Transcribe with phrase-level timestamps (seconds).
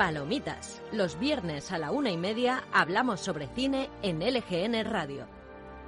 [0.00, 0.80] Palomitas.
[0.92, 5.26] Los viernes a la una y media hablamos sobre cine en LGN Radio.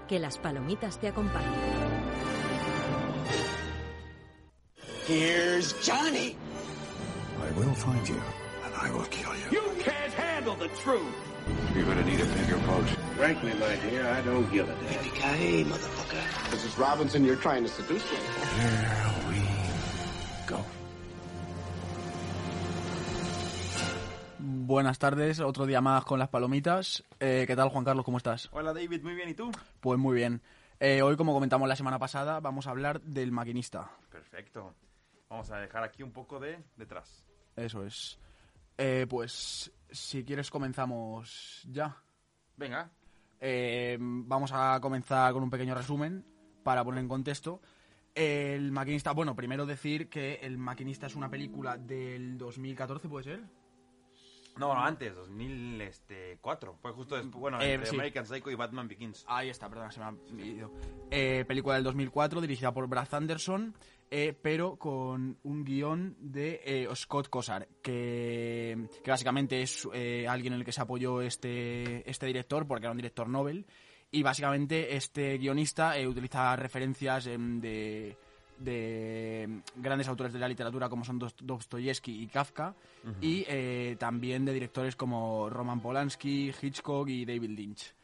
[0.06, 1.48] Que las palomitas te acompañen.
[5.08, 6.36] Here's Johnny.
[7.40, 8.20] I will find you,
[8.66, 9.50] and I will kill you.
[9.50, 11.00] You can't handle the truth.
[11.74, 12.84] You're gonna need a bigger boat.
[13.16, 15.04] Frankly, my dear, I don't give a damn.
[15.04, 16.20] Yippee-ki-yay, motherfucker.
[16.50, 16.78] Mrs.
[16.78, 18.18] Robinson, you're trying to seduce me.
[24.72, 27.04] Buenas tardes, otro día más con las palomitas.
[27.20, 28.06] Eh, ¿Qué tal, Juan Carlos?
[28.06, 28.48] ¿Cómo estás?
[28.52, 29.52] Hola David, muy bien, ¿y tú?
[29.80, 30.40] Pues muy bien.
[30.80, 33.90] Eh, hoy, como comentamos la semana pasada, vamos a hablar del maquinista.
[34.10, 34.74] Perfecto.
[35.28, 37.22] Vamos a dejar aquí un poco de detrás.
[37.54, 38.18] Eso es.
[38.78, 41.94] Eh, pues, si quieres, comenzamos ya.
[42.56, 42.90] Venga.
[43.40, 46.24] Eh, vamos a comenzar con un pequeño resumen
[46.62, 47.60] para poner en contexto.
[48.14, 53.61] El maquinista, bueno, primero decir que El maquinista es una película del 2014, ¿puede ser?
[54.56, 56.76] No, no, antes, 2004.
[56.80, 57.96] Fue justo después, bueno, Eh, entre sí.
[57.96, 59.24] American Psycho y Batman Begins.
[59.26, 60.70] Ahí está, perdón, se me ha ido.
[61.10, 63.74] Eh, película del 2004, dirigida por Brad Anderson,
[64.10, 69.86] eh, pero con un guion de Scott Cosar, que, que básicamente es
[70.28, 73.64] alguien en el que se apoyó este, este director, porque era un director Nobel,
[74.10, 78.16] y básicamente este guionista utiliza referencias em, de,
[78.62, 82.74] de grandes autores de la literatura como son Dost- Dostoyevsky y Kafka,
[83.20, 87.94] y eh, también de directores como Roman Polanski, Hitchcock y David Lynch.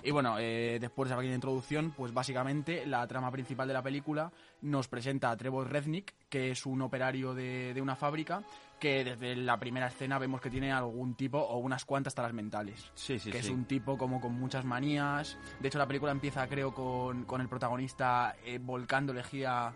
[0.00, 3.82] Y bueno, eh, después de esa pequeña introducción, pues básicamente la trama principal de la
[3.82, 4.30] película
[4.62, 8.44] nos presenta a Trevor Reznik, que es un operario de, de una fábrica,
[8.78, 12.92] que desde la primera escena vemos que tiene algún tipo o unas cuantas taras mentales.
[12.94, 13.48] Sí, sí, que sí.
[13.48, 15.36] es un tipo como con muchas manías.
[15.58, 19.74] De hecho, la película empieza, creo, con, con el protagonista eh, volcando lejía...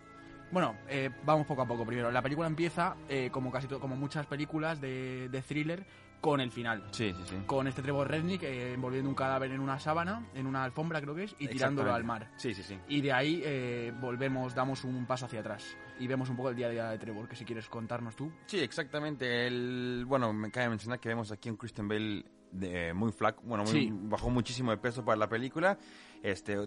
[0.53, 2.11] Bueno, eh, vamos poco a poco primero.
[2.11, 5.83] La película empieza, eh, como casi como muchas películas de, de thriller,
[6.21, 7.35] con el final Sí, sí, sí.
[7.45, 11.13] con este Trevor Rednick eh, envolviendo un cadáver en una sábana, en una alfombra creo
[11.15, 12.29] que es, y tirándolo al mar.
[12.37, 12.77] Sí, sí, sí.
[12.87, 16.55] Y de ahí eh, volvemos, damos un paso hacia atrás y vemos un poco el
[16.55, 18.31] día a día de Trevor, que si quieres contarnos tú.
[18.45, 19.47] Sí, exactamente.
[19.47, 23.63] El, bueno, me cabe mencionar que vemos aquí un Christian Bale de, muy flaco, bueno,
[23.65, 23.89] muy- Sí.
[23.91, 25.77] bajó muchísimo de peso para la película.
[26.21, 26.57] Este,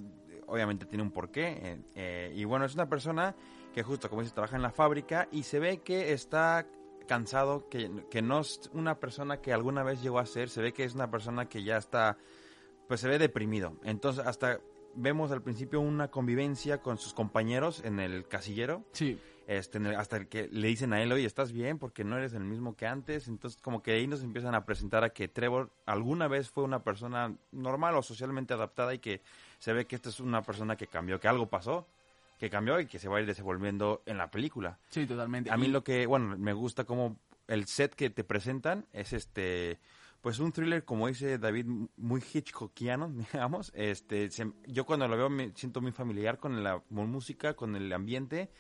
[0.49, 1.47] obviamente tiene un porqué.
[1.63, 3.35] eh, eh, y bueno, es una persona
[3.77, 6.67] que justo, como dices, trabaja en la fábrica y se ve que está
[7.07, 10.73] cansado, que, que no es una persona que alguna vez llegó a ser, se ve
[10.73, 12.17] que es una persona que ya está,
[12.89, 13.77] pues se ve deprimido.
[13.85, 14.61] Entonces, hasta
[14.95, 20.29] vemos al principio una convivencia con sus compañeros en el casillero Sí, este, hasta el
[20.29, 21.79] que le dicen a él, oye, ¿estás bien?
[21.79, 23.29] Porque no eres el mismo que antes.
[23.29, 26.83] Entonces, como que ahí nos empiezan a presentar a que Trevor alguna vez fue una
[26.83, 29.21] persona normal o socialmente adaptada y que
[29.59, 31.87] se ve que esta es una persona que cambió, que algo pasó,
[32.39, 34.79] que cambió y que se va a ir desenvolviendo en la película.
[34.91, 35.51] sí, totalmente.
[35.51, 39.79] A mí lo que, bueno, me gusta como el set que te presentan es este,
[40.21, 43.73] pues un thriller como dice David, muy Hitchcockiano, digamos.
[43.75, 47.93] Este, se- yo cuando lo veo me siento muy familiar con la música, con el
[47.93, 48.51] ambiente.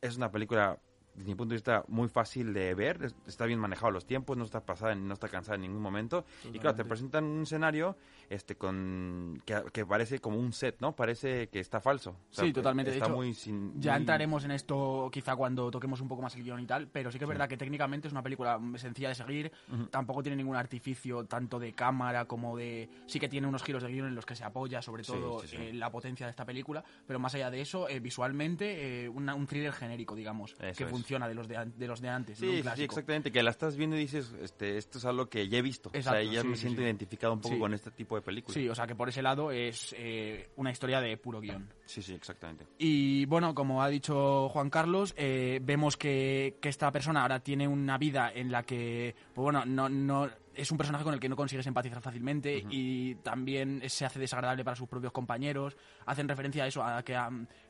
[0.00, 0.78] Es una película,
[1.14, 3.02] desde mi punto de vista, muy fácil de ver.
[3.04, 6.24] es- Está bien manejado los tiempos, no está pasada, no está cansada en ningún momento.
[6.26, 6.84] Y claro, te Totalmente.
[6.88, 7.96] presentan un escenario,
[8.28, 10.94] este, con que, que parece como un set, ¿no?
[10.96, 12.10] Parece que está falso.
[12.10, 12.90] O sea, Sí, totalmente.
[12.90, 16.22] De Está hecho, muy sin, Ya muy- entraremos en esto quizá cuando toquemos un poco
[16.22, 18.58] más el guion y tal, pero sí que es verdad que técnicamente es una película
[18.76, 19.52] sencilla de seguir,
[19.90, 22.88] tampoco tiene ningún artificio tanto de cámara como de...
[23.06, 25.40] Sí que tiene unos giros de guion en los que se apoya sobre Sí, todo
[25.40, 25.56] sí, sí.
[25.56, 29.34] eh, la potencia de esta película, pero más allá de eso, eh, visualmente eh, una-
[29.34, 30.90] un thriller genérico, digamos, Eso que es.
[31.04, 32.40] Funciona de los de, an- de los de antes.
[32.40, 35.26] de Sí, un sí, exactamente, que la estás viendo y dices, este, esto es algo
[35.28, 35.90] que ya he visto.
[35.92, 36.84] Exacto, o sea, ya sí, me sí, siento sí.
[36.84, 38.54] identificado un poco con este tipo de películas.
[38.54, 41.68] Sí, o sea que por ese lado es eh, una historia de puro guion.
[41.84, 42.66] sí, sí, exactamente.
[42.78, 47.68] Y bueno, como ha dicho Juan Carlos, eh, vemos que, que esta persona ahora tiene
[47.68, 51.28] una vida en la que, pues bueno, no, no es un personaje con el que
[51.28, 55.76] no consigues empatizar fácilmente y también se hace desagradable para sus propios compañeros.
[56.06, 57.18] Hacen referencia a eso, a que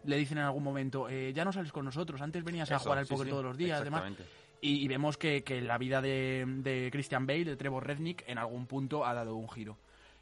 [0.04, 2.98] le dicen en algún momento, eh, ya no sales con nosotros, antes venías a jugar
[2.98, 4.12] al póker sí, todos los días, demás.
[4.60, 8.38] Y, y vemos que, que la vida de, de Christian Bale, de Trevor Rednick, en
[8.38, 9.76] algún punto ha dado un giro.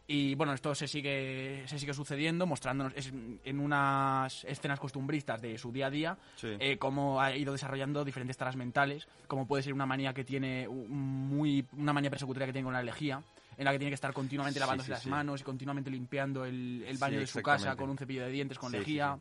[0.07, 3.13] Y bueno, esto se sigue, se sigue sucediendo, mostrándonos es-
[3.45, 6.49] en unas escenas costumbristas de su día a día, Sí.
[6.59, 10.67] eh, cómo ha ido desarrollando diferentes taras mentales, como puede ser una manía que tiene
[10.69, 13.23] muy, una manía persecutoria que tiene con la lejía,
[13.57, 16.85] en la que tiene que estar continuamente lavándose sí, las manos y continuamente limpiando el,
[16.87, 19.19] el baño de su casa con un cepillo de dientes con lejía.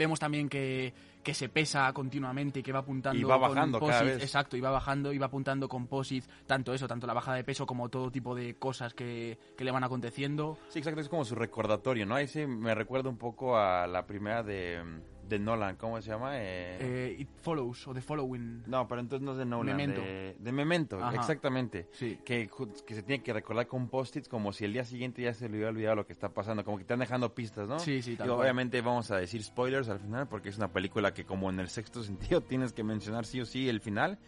[0.00, 4.02] Vemos también que, que se pesa continuamente y que va apuntando Y va con cada
[4.02, 4.22] vez.
[4.22, 7.44] Exacto, y va bajando y va apuntando con posits, tanto eso, tanto la bajada de
[7.44, 10.56] peso como todo tipo de cosas que, que le van aconteciendo.
[10.68, 12.14] Sí, exacto, es como su recordatorio, ¿no?
[12.14, 14.82] Ahí sí me recuerda un poco a la primera de,
[15.30, 16.32] de Nolan, ¿cómo se llama?
[16.36, 18.64] Eh, Eh, It Follows o The Following.
[18.66, 19.76] no, pero entonces no es de Nolan.
[19.76, 20.00] Memento.
[20.02, 21.16] De, de Memento, Ajá.
[21.16, 21.88] exactamente.
[21.92, 22.18] Sí.
[22.24, 22.50] Que,
[22.86, 25.54] que se tiene que recordar con post-its como si el día siguiente ya se le
[25.56, 26.64] hubiera olvidado lo que está pasando.
[26.64, 27.78] Como que te están dejando pistas, ¿no?
[27.78, 28.30] Sí, sí, cual.
[28.30, 31.68] obviamente vamos a decir spoilers al final porque es una película que como en el
[31.68, 34.18] sexto sentido tienes que mencionar sí o sí el final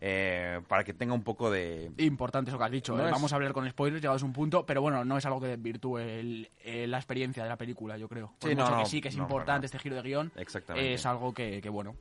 [0.00, 1.90] eh, para que tenga un poco de...
[1.98, 2.96] Importante eso que has dicho.
[2.96, 3.06] No eh.
[3.06, 5.40] es- Vamos a hablar con spoilers, llegados a un punto, pero bueno, no es algo
[5.40, 8.34] que desvirtúe el- eh, la experiencia de la película, yo creo.
[8.38, 10.94] Por Sí, mucho no, que sí, que es no, importante este giro de guion, Exactamente.
[10.94, 11.96] es algo que, que bueno.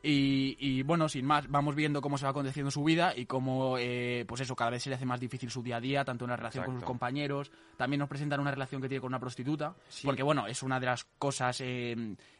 [0.00, 3.76] Y, y, bueno, sin más, vamos viendo cómo se va aconteciendo su vida y cómo,
[3.78, 6.24] eh, pues eso, cada vez se le hace más difícil su día a día, tanto
[6.24, 6.92] en la relación con sus Exacto.
[6.92, 7.50] compañeros.
[7.76, 10.06] También nos presentan una relación que tiene con una prostituta, Sí.
[10.06, 11.92] porque bueno, es una de las cosas eh,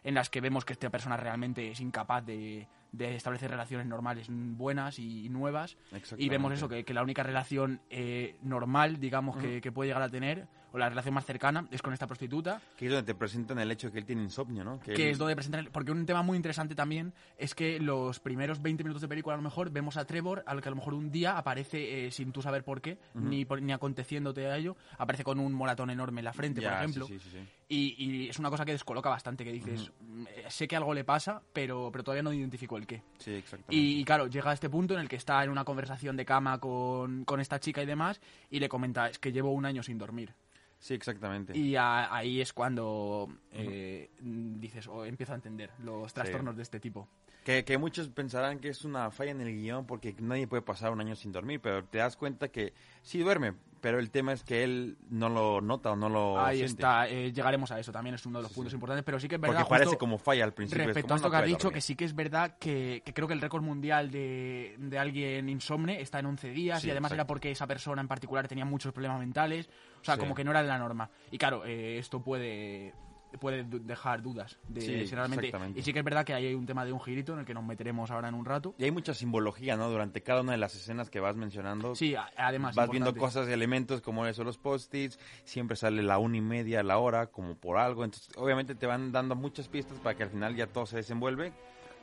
[0.04, 4.26] en las que vemos que esta persona realmente es incapaz de, de establecer relaciones normales
[4.30, 5.76] buenas y nuevas.
[6.16, 10.02] Y vemos eso, que, que la única relación eh, normal, digamos, que, que puede llegar
[10.02, 13.14] a tener, o la relación más cercana, es con esta prostituta, Que es donde te
[13.18, 14.78] presentan el hecho de que él tiene insomnio, ¿no?
[14.80, 15.68] que él- es donde presentan...
[15.72, 19.38] Porque un tema muy interesante también es que los primeros 20 minutos de película, a
[19.38, 22.32] lo mejor, vemos a Trevor, al que a lo mejor un día aparece, eh, sin
[22.32, 26.20] tú saber por qué, ni, por- ni aconteciéndote a ello, aparece con un moratón enorme
[26.20, 27.06] en la frente, Ya, por ejemplo.
[27.06, 27.38] sí, sí, sí.
[27.70, 31.04] Y, y es una cosa que descoloca bastante, que dices, "Mm, sé que algo le
[31.04, 33.02] pasa, pero, pero todavía no identifico el qué.
[33.18, 33.74] Sí, exactamente.
[33.76, 36.24] Y, y claro, llega a este punto en el que está en una conversación de
[36.24, 38.20] cama con, con esta chica y demás,
[38.50, 40.32] y le comenta, es que llevo un año sin dormir.
[40.78, 41.56] Sí, exactamente.
[41.58, 46.78] Y a- ahí es cuando eh, dices, o empiezo a entender los trastornos de este
[46.80, 47.08] tipo.
[47.44, 50.92] Que, que muchos pensarán que es una falla en el guion porque nadie puede pasar
[50.92, 54.44] un año sin dormir, pero te das cuenta que sí duerme, pero el tema es
[54.44, 56.72] que él no lo nota o no lo ahí siente.
[56.82, 59.36] está, eh, llegaremos a eso, también es uno de los puntos importantes, pero sí que
[59.36, 59.60] es verdad...
[59.60, 60.82] Porque parece como falla al principio.
[60.82, 61.74] es Respecto a esto no que has dicho, dormir.
[61.74, 65.48] que sí que es verdad que, que creo que el récord mundial de, de alguien
[65.48, 67.28] insomne está en 11 días Sí, y además era exacto.
[67.32, 70.20] porque esa persona en particular tenía muchos problemas mentales, o sea, Sí.
[70.20, 71.10] como que no era de la norma.
[71.30, 72.94] Y claro, eh, esto puede
[73.40, 76.64] puede dejar dudas de Sí, si realmente y sí que es verdad que hay un
[76.64, 78.90] tema de un girito en el que nos meteremos ahora en un rato Y hay
[78.90, 79.90] mucha simbología, ¿no?
[79.90, 81.94] Durante cada una de las escenas que vas mencionando.
[81.94, 83.38] sí además Vas viendo importante.
[83.40, 87.54] cosas, elementos como eso, los post-its, siempre sale la una y media, la hora, como
[87.54, 88.02] por algo.
[88.02, 91.52] Entonces, obviamente te van dando muchas pistas para que al final ya todo se desenvuelve.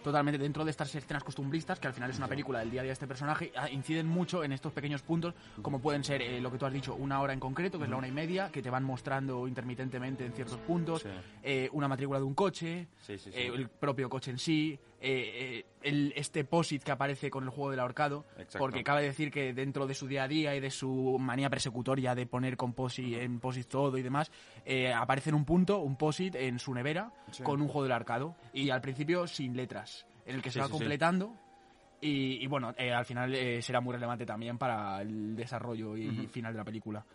[0.06, 2.84] Totalmente dentro de estas escenas costumbristas, que al final es una película del día a
[2.84, 6.40] día de este personaje, ah, inciden mucho en estos pequeños puntos, como pueden ser eh,
[6.40, 8.50] lo que tú has dicho, una hora en concreto, que es la una y media,
[8.52, 11.10] que te van mostrando intermitentemente en ciertos puntos, Sí.
[11.44, 13.38] eh, una matrícula de un coche, Sí, sí, sí.
[13.38, 17.70] eh, el propio coche en sí, eh, el, este POSIT que aparece con el juego
[17.72, 18.58] del ahorcado, Exacto.
[18.60, 22.16] porque cabe decir que dentro de su día a día y de su manía persecutoria
[22.16, 24.32] de poner con POSIT, en POSIT todo y demás,
[24.66, 27.44] eh, aparece en un punto, un POSIT en su nevera, Sí.
[27.44, 29.95] con un juego del arcado, y al principio sin letras,
[30.26, 30.78] el que Sí, se va sí, sí.
[30.80, 31.34] completando.
[32.02, 36.28] Y, y bueno, eh, al final eh, será muy relevante también para el desarrollo y
[36.28, 37.06] final de la película.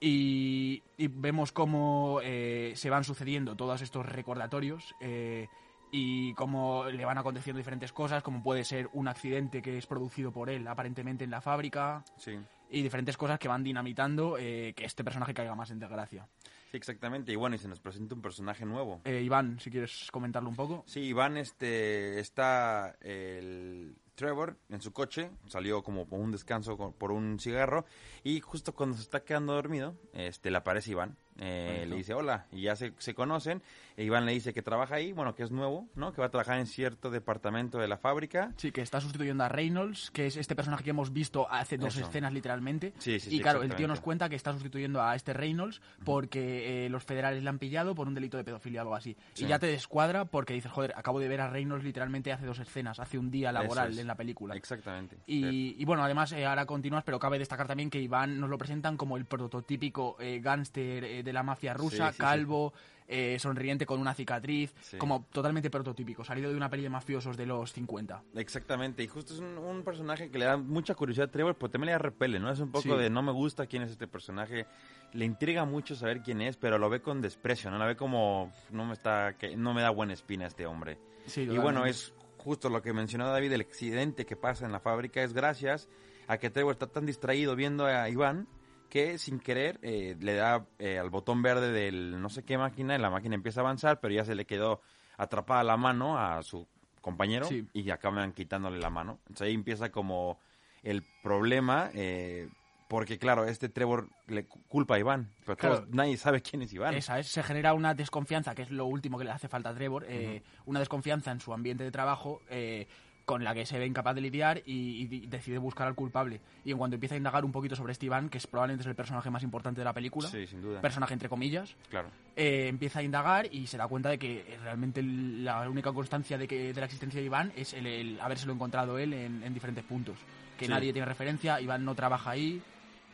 [0.00, 5.46] Y, y vemos cómo eh, se van sucediendo todos estos recordatorios eh,
[5.92, 10.32] y cómo le van aconteciendo diferentes cosas, como puede ser un accidente que es producido
[10.32, 12.38] por él aparentemente en la fábrica Sí.
[12.70, 16.26] y diferentes cosas que van dinamitando que este personaje caiga más en desgracia.
[16.70, 17.32] Sí, exactamente.
[17.32, 19.00] Y bueno, y se nos presenta un personaje nuevo.
[19.04, 20.84] Eh, Iván, si quieres comentarlo un poco.
[20.86, 27.10] Sí, Iván, este, está el Trevor en su coche, salió como por un descanso por
[27.10, 27.86] un cigarro
[28.22, 32.46] y justo cuando se está quedando dormido, este, le aparece Iván, eh, le dice hola
[32.52, 33.62] y ya se, se conocen,
[33.96, 36.12] e Iván le dice que trabaja ahí, bueno, que es nuevo, ¿no?
[36.12, 38.52] Que va a trabajar en cierto departamento de la fábrica.
[38.56, 41.96] Sí, que está sustituyendo a Reynolds, que es este personaje que hemos visto hace dos
[41.96, 42.06] Eso.
[42.06, 42.92] escenas literalmente.
[42.98, 45.80] Sí, sí, y sí, claro, el tío nos cuenta que está sustituyendo a este Reynolds
[46.04, 49.16] porque eh, los federales le han pillado por un delito de pedofilia o algo así.
[49.32, 49.44] Sí.
[49.44, 52.58] Y ya te descuadra porque dices, joder, acabo de ver a Reynolds literalmente hace dos
[52.58, 53.98] escenas, hace un día laboral es.
[53.98, 54.54] en la película.
[54.56, 55.16] Exactamente.
[55.26, 58.58] Y, y bueno, además, eh, ahora continúas, pero cabe destacar también que Iván nos lo
[58.58, 62.72] presentan como el prototípico gángster eh, de la mafia rusa, Sí, calvo,
[63.06, 67.46] eh, sonriente con una cicatriz, como totalmente prototípico, salido de una peli de mafiosos de
[67.46, 68.22] los 50.
[68.34, 71.70] Exactamente, y justo es un, un personaje que le da mucha curiosidad a Trevor, pero
[71.70, 72.50] también le repele, ¿no?
[72.50, 74.66] Es un poco de no me gusta quién es este personaje,
[75.12, 77.78] le intriga mucho saber quién es, pero lo ve con desprecio, ¿no?
[77.78, 80.98] La ve como no me está, que no me da buena espina este hombre.
[81.26, 84.80] Sí, Y bueno, es justo lo que mencionó David, el accidente que pasa en la
[84.80, 85.88] fábrica es gracias
[86.28, 88.46] a que Trevor está tan distraído viendo a Iván
[88.90, 92.94] que sin querer eh, le da eh, al botón verde del no sé qué máquina
[92.94, 94.82] y la máquina empieza a avanzar, pero ya se le quedó
[95.16, 96.68] atrapada la mano a su
[97.00, 97.66] compañero Sí.
[97.72, 99.20] y acaban quitándole la mano.
[99.22, 100.38] Entonces ahí empieza como
[100.82, 102.48] el problema, eh,
[102.88, 105.92] porque claro, este Trevor le cu- culpa a Iván, pero todos- Claro.
[105.94, 106.94] nadie sabe quién es Iván.
[106.94, 109.74] Esa es, se genera una desconfianza, que es lo último que le hace falta a
[109.74, 112.88] Trevor, eh, una desconfianza en su ambiente de trabajo, eh,
[113.24, 116.40] con la que se ve incapaz de lidiar y, y decide buscar al culpable.
[116.64, 118.86] Y en cuanto empieza a indagar un poquito sobre este Iván, que es probablemente es
[118.88, 120.80] el personaje más importante de la película, Sí, sin duda.
[120.80, 122.08] personaje entre comillas, Claro.
[122.36, 126.48] eh, empieza a indagar y se da cuenta de que realmente la única constancia de,
[126.48, 129.84] que, de la existencia de Iván es el, el habérselo encontrado él en, en diferentes
[129.84, 130.18] puntos.
[130.58, 130.70] Que Sí.
[130.72, 132.60] nadie tiene referencia, Iván no trabaja ahí.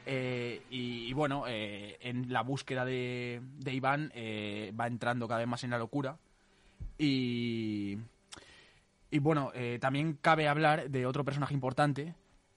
[0.06, 5.40] eh, y, y bueno, eh, en la búsqueda de, de Iván eh, va entrando cada
[5.40, 6.16] vez más en la locura.
[6.98, 7.98] Y,
[9.10, 12.14] y bueno, eh, también cabe hablar de otro personaje importante,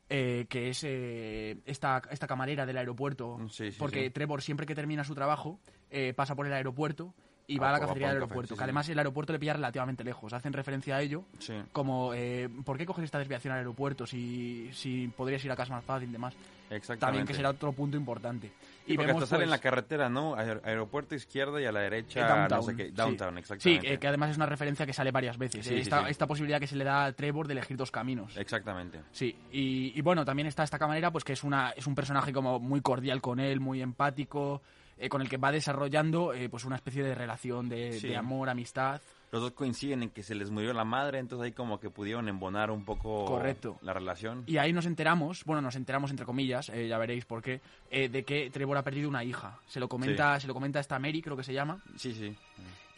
[0.09, 3.37] eh, que es eh, esta, esta camarera del aeropuerto.
[3.49, 4.09] Sí, sí, porque sí.
[4.09, 5.59] Trevor siempre que termina su trabajo
[5.91, 7.13] eh, pasa por el aeropuerto
[7.49, 8.53] y va a la cafetería del café, aeropuerto.
[8.53, 10.31] sí, que además el aeropuerto le pilla relativamente lejos.
[10.33, 11.53] Hacen referencia a ello Sí.
[11.71, 15.73] como, eh, ¿por qué coges esta desviación al aeropuerto si, si podrías ir a casa
[15.73, 16.35] más fácil y demás?
[16.69, 16.99] Exactamente.
[16.99, 18.47] También que será otro punto importante.
[18.85, 20.35] Sí, y porque vemos hasta sale en pues, la carretera, ¿no?
[20.35, 22.85] Aer- aeropuerto izquierda y a la derecha, downtown, no sé qué.
[22.85, 22.91] sí.
[22.91, 25.65] Downtown, Sí, eh, que además es una referencia que sale varias veces.
[25.67, 28.37] Eh, esta, esta posibilidad que se le da a Trevor de elegir dos caminos.
[28.37, 28.99] Exactamente.
[29.11, 32.31] Sí, y, y bueno, también está esta camarera, pues que es una es un personaje
[32.31, 34.61] como muy cordial con él, muy empático,
[34.99, 38.09] eh, con el que va desarrollando eh, pues una especie de relación de, Sí.
[38.09, 39.01] de amor, amistad.
[39.31, 42.27] Los dos coinciden en que se les murió la madre, entonces ahí como que pudieron
[42.27, 43.77] embonar un poco Correcto.
[43.83, 44.43] la relación.
[44.47, 48.09] Y ahí nos enteramos, bueno, nos enteramos entre comillas, eh, ya veréis por qué, eh,
[48.09, 49.59] de que Trevor ha perdido una hija.
[49.67, 51.79] Se lo comenta, se lo comenta esta Mary, creo que se llama.
[51.95, 52.35] Sí, sí.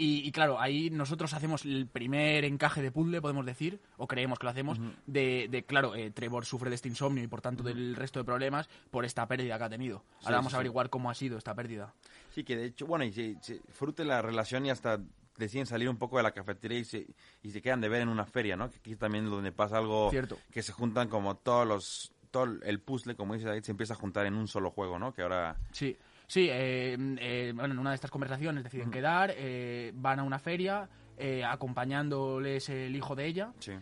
[0.01, 4.39] Y, y claro, ahí nosotros hacemos el primer encaje de puzzle, podemos decir, o creemos
[4.39, 7.61] que lo hacemos, de, de, claro, eh, Trevor sufre de este insomnio y por tanto
[7.61, 10.03] del resto de problemas por esta pérdida que ha tenido.
[10.19, 11.93] Sí, Ahora vamos sí, a averiguar cómo ha sido esta pérdida.
[12.33, 14.99] Sí, que de hecho, bueno, y se, se frute la relación y hasta
[15.37, 17.05] deciden salir un poco de la cafetería y se,
[17.43, 18.71] y se quedan de ver en una feria, ¿no?
[18.71, 20.39] Que aquí también donde pasa algo Cierto.
[20.51, 23.97] que se juntan como todos los, todo el puzzle, como dice David, se empieza a
[23.97, 25.13] juntar en un solo juego, ¿no?
[25.13, 25.95] Que ahora, Sí,
[26.31, 30.39] sí, eh, eh, bueno, en una de estas conversaciones deciden quedar, eh, van a una
[30.39, 33.51] feria, eh, acompañándoles el hijo de ella.
[33.59, 33.73] sí.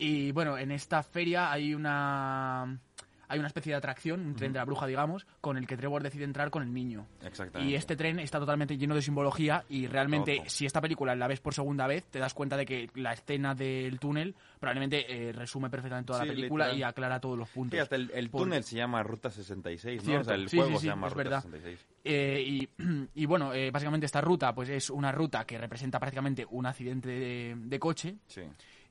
[0.00, 2.78] Y bueno, en esta feria hay una
[3.28, 6.02] hay una especie de atracción, un tren de la bruja, digamos, con el que Trevor
[6.02, 7.06] decide entrar con el niño.
[7.24, 7.70] Exactamente.
[7.70, 10.48] Y este tren está totalmente lleno de simbología y realmente Todo.
[10.48, 13.54] si esta película la ves por segunda vez te das cuenta de que la escena
[13.54, 16.78] del túnel probablemente eh, resume perfectamente toda Sí, la película literal.
[16.80, 17.76] y aclara todos los puntos.
[17.76, 20.04] Sí, hasta el, el Por- túnel se llama Ruta 66, ¿no?
[20.06, 20.20] Cierto.
[20.22, 21.42] O sea, el Sí, juego se llama Ruta verdad.
[21.42, 21.86] 66.
[22.04, 22.68] Eh, y,
[23.14, 27.08] y bueno, eh, básicamente esta ruta pues es una ruta que representa prácticamente un accidente
[27.08, 28.42] de, de coche Sí.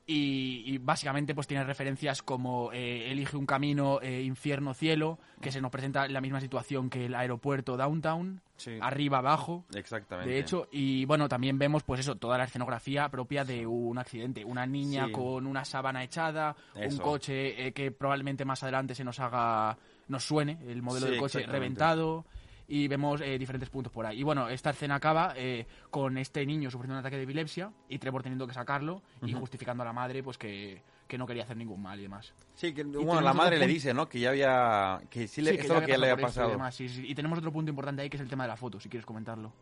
[0.10, 5.52] Y, y básicamente pues tiene referencias como eh, elige un camino eh, infierno cielo que
[5.52, 8.72] se nos presenta en la misma situación que el aeropuerto downtown Sí.
[8.82, 10.32] arriba abajo Exactamente.
[10.32, 14.44] de hecho y bueno también vemos pues eso toda la escenografía propia de un accidente
[14.44, 15.12] una niña Sí.
[15.12, 20.24] con una sábana echada un coche eh, que probablemente más adelante se nos haga nos
[20.24, 22.26] suene el modelo Sí, del coche reventado
[22.68, 24.20] y vemos eh, diferentes puntos por ahí.
[24.20, 27.98] Y bueno, esta escena acaba eh, con este niño sufriendo un ataque de epilepsia y
[27.98, 31.58] Trevor teniendo que sacarlo y justificando a la madre pues que, que no quería hacer
[31.58, 32.34] ningún mal y demás.
[32.56, 34.10] Sí, que bueno, la madre le dice, ¿no?
[34.10, 35.00] Que ya había...
[35.10, 36.50] Que sí, le, Sí, esto es lo que ya le había y pasado.
[36.50, 37.06] demás, sí, sí.
[37.08, 39.06] Y tenemos otro punto importante ahí que es el tema de la foto, si quieres
[39.06, 39.54] comentarlo.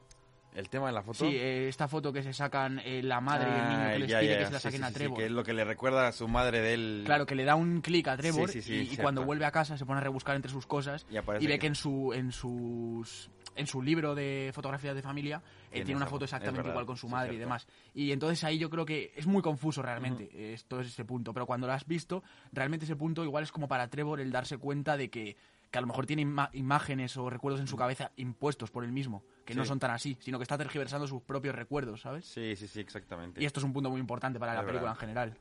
[0.56, 1.20] El tema de la foto.
[1.30, 4.00] Sí, eh, esta foto que se sacan eh, la madre y el niño Ah, que
[4.00, 5.18] les ya, pide ya, que se la sí, saquen sí, a sí, Trevor.
[5.18, 7.02] que es lo que le recuerda a su madre de él.
[7.06, 9.46] Claro, que le da un clic a Trevor Sí, sí, sí, y- y, cuando vuelve
[9.46, 11.76] a casa se pone a rebuscar entre sus cosas Y aparece ve que- que en
[11.76, 16.68] su en sus en su libro de fotografías de familia eh, Tiene una foto exactamente
[16.70, 17.48] igual con su sí, madre y cierto.
[17.48, 17.68] demás.
[17.94, 21.34] Y entonces ahí yo creo que es muy confuso realmente eh, esto es ese punto,
[21.34, 22.22] pero cuando lo has visto,
[22.52, 25.38] realmente ese punto igual es como para Trevor el darse cuenta de que
[25.76, 28.94] que a lo mejor tiene ima- imágenes o recuerdos en su cabeza impuestos por él
[28.94, 32.26] mismo, que no son tan así, sino que está tergiversando sus propios recuerdos, ¿sabes?
[32.26, 33.42] Sí, sí, sí, exactamente.
[33.44, 35.38] Y esto es un punto muy importante para Es la película en general.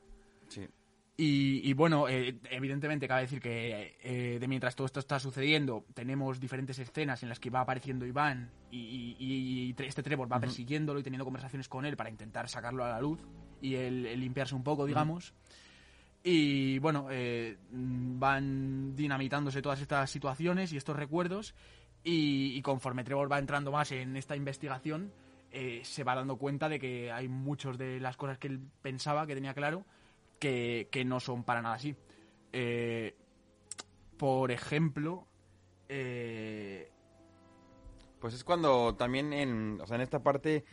[0.49, 0.67] Sí.
[1.17, 5.85] Y, y bueno, eh, evidentemente cabe decir que eh, de mientras todo esto está sucediendo,
[5.93, 10.29] tenemos diferentes escenas en las que va apareciendo Iván y, y- y tre- este Trevor
[10.29, 13.21] va persiguiéndolo y teniendo conversaciones con él para intentar sacarlo a la luz
[13.61, 15.33] y el, el limpiarse un poco, digamos.
[16.27, 21.53] Y bueno, eh, van dinamitándose todas estas situaciones y estos recuerdos
[22.03, 25.13] y, y conforme Trevor va entrando más en esta investigación,
[25.51, 29.27] eh, se va dando cuenta de que hay muchas de las cosas que él pensaba,
[29.27, 29.85] que tenía claro,
[30.39, 31.95] que, que no son para nada así.
[32.51, 33.15] Eh,
[34.17, 35.27] por ejemplo,
[35.87, 36.89] eh,
[38.19, 40.65] Pues es cuando también en, o sea, en esta parte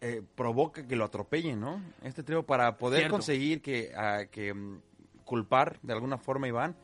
[0.00, 1.82] eh, provoca que lo atropellen, ¿no?
[2.02, 3.14] Este trío para poder Cierto.
[3.16, 4.80] conseguir que, a- que mm,
[5.24, 6.76] culpar de alguna forma a Iván,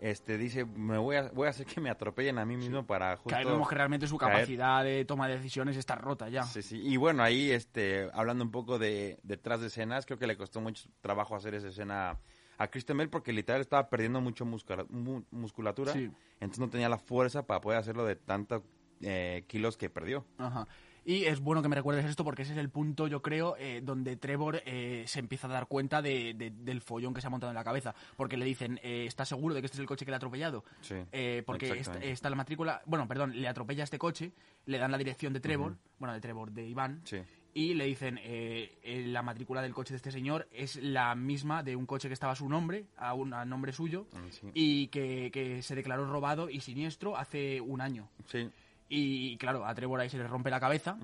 [0.00, 3.16] este dice, me voy a, voy a hacer que me atropellen a mí mismo para
[3.16, 3.28] justo...
[3.28, 4.32] que ahí vemos que realmente su caer.
[4.32, 6.42] capacidad de toma de decisiones está rota ya.
[6.42, 6.80] Sí, sí.
[6.82, 10.60] Y bueno, ahí, este, hablando un poco de detrás de escenas, creo que le costó
[10.60, 12.18] mucho trabajo hacer esa escena
[12.58, 15.92] a Kristen Bell porque literal estaba perdiendo mucho muscula- mu- musculatura.
[15.92, 16.10] Sí.
[16.40, 18.62] Entonces no tenía la fuerza para poder hacerlo de tantos
[19.02, 20.24] eh, kilos que perdió.
[20.38, 20.66] Ajá.
[21.04, 23.80] Y es bueno que me recuerdes esto porque ese es el punto, yo creo, eh,
[23.82, 27.30] donde Trevor eh, se empieza a dar cuenta de- de- del follón que se ha
[27.30, 27.92] montado en la cabeza.
[28.16, 30.18] Porque le dicen, eh, ¿estás seguro de que este es el coche que le ha
[30.18, 30.64] atropellado?
[30.80, 34.32] Sí, Eh, porque está la matrícula, bueno, perdón, le atropella este coche,
[34.66, 37.18] le dan la dirección de Trevor, bueno, de Trevor, de Iván, Sí.
[37.54, 41.64] y le dicen, eh, eh, la matrícula del coche de este señor es la misma
[41.64, 44.46] de un coche que estaba a su nombre, a, un, a nombre suyo, Mm, sí.
[44.54, 48.08] y que, que se declaró robado y siniestro hace un año.
[48.28, 48.48] Sí.
[48.94, 50.98] Y claro, a Trevor ahí se le rompe la cabeza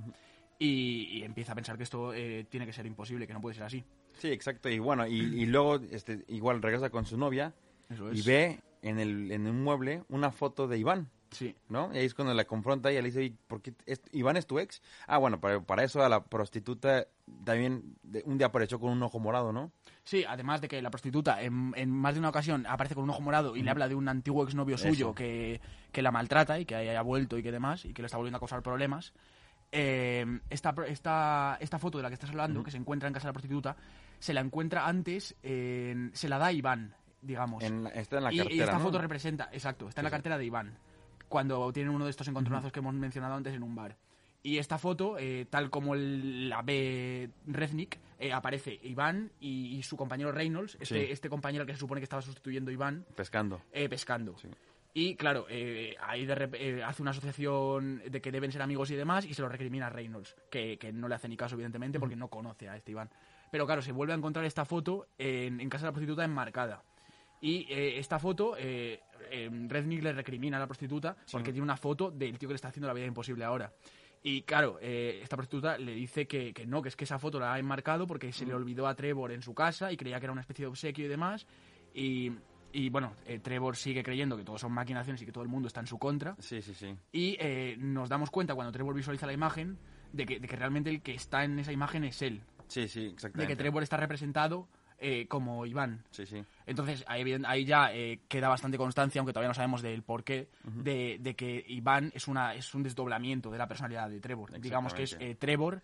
[0.59, 3.55] y, y empieza a pensar que esto eh, tiene que ser imposible, que no puede
[3.55, 3.83] ser así.
[4.19, 4.69] Sí, exacto.
[4.69, 7.55] Y bueno, y, y luego este, igual regresa con su novia
[7.89, 11.55] Eso y ve en, el, en un mueble una foto de Iván, Sí.
[11.69, 11.91] ¿no?
[11.95, 14.37] Y ahí es cuando la confronta y ella le dice, "Oye, ¿por qué es- Iván
[14.37, 14.81] es tu ex?
[15.07, 17.07] Ah, bueno, para, para eso a la prostituta
[17.45, 19.71] también de- un día apareció con un ojo morado, ¿no?
[20.05, 23.11] Sí, además de que la prostituta en, en más de una ocasión aparece con un
[23.11, 25.61] ojo morado y le habla de un antiguo exnovio suyo que,
[25.93, 28.37] que la maltrata y que haya vuelto y que demás y que le está volviendo
[28.39, 29.13] a causar problemas.
[29.71, 33.25] Eh, esta, esta, esta foto de la que estás hablando, que se encuentra en casa
[33.27, 33.77] de la prostituta,
[34.19, 37.63] se la encuentra antes, se la da a Iván, digamos.
[37.63, 38.85] En la- está en la y, y cartera, esta ¿no?
[38.85, 40.13] foto representa, exacto, está en la sí.
[40.13, 40.79] cartera de Iván,
[41.29, 43.97] cuando tienen uno de estos encontronazos que hemos mencionado antes en un bar.
[44.43, 49.83] Y esta foto, eh, tal como el- la ve Reznik, eh, aparece Iván y, y
[49.83, 51.13] su compañero Reynolds, este, Sí.
[51.13, 53.61] este compañero que se supone que estaba sustituyendo a Iván, Pescando.
[53.73, 54.37] eh, pescando.
[54.39, 54.49] Sí.
[54.95, 55.47] Y claro,
[56.01, 59.49] ahí de hace una asociación de que deben ser amigos y demás y se lo
[59.49, 62.77] recrimina a Reynolds, que, que no le hace ni caso, evidentemente, porque no conoce a
[62.77, 63.11] este Iván.
[63.53, 66.83] Pero claro, se vuelve a encontrar esta foto en, en casa de la prostituta enmarcada.
[67.41, 71.77] Y eh, esta foto, eh, eh, Rednick le recrimina a la prostituta porque tiene una
[71.77, 73.73] foto del tío que le está haciendo la vida imposible ahora.
[74.23, 77.39] Y claro, eh, esta prostituta le dice que, que no, que es que esa foto
[77.39, 80.27] la ha enmarcado porque se le olvidó a Trevor en su casa y creía que
[80.27, 81.47] era una especie de obsequio y demás.
[81.95, 82.33] Y,
[82.73, 85.69] y, bueno, eh, Trevor sigue creyendo que todo son maquinaciones y que todo el mundo
[85.69, 86.35] está en su contra.
[86.41, 86.95] Sí, sí, sí.
[87.13, 89.79] Y eh, nos damos cuenta cuando Trevor visualiza la imagen
[90.13, 92.43] de que, de que realmente el que está en esa imagen es él.
[92.67, 93.53] Sí, sí, De exactamente.
[93.53, 96.05] que Trevor está representado eh, como Iván.
[96.11, 96.45] Sí, sí.
[96.67, 101.19] Entonces ahí, ahí ya eh, queda bastante constancia, aunque todavía no sabemos del porqué, de,
[101.21, 104.61] de que Iván es, una, es un desdoblamiento de la personalidad de Trevor.
[104.61, 105.81] Digamos que es eh, Trevor,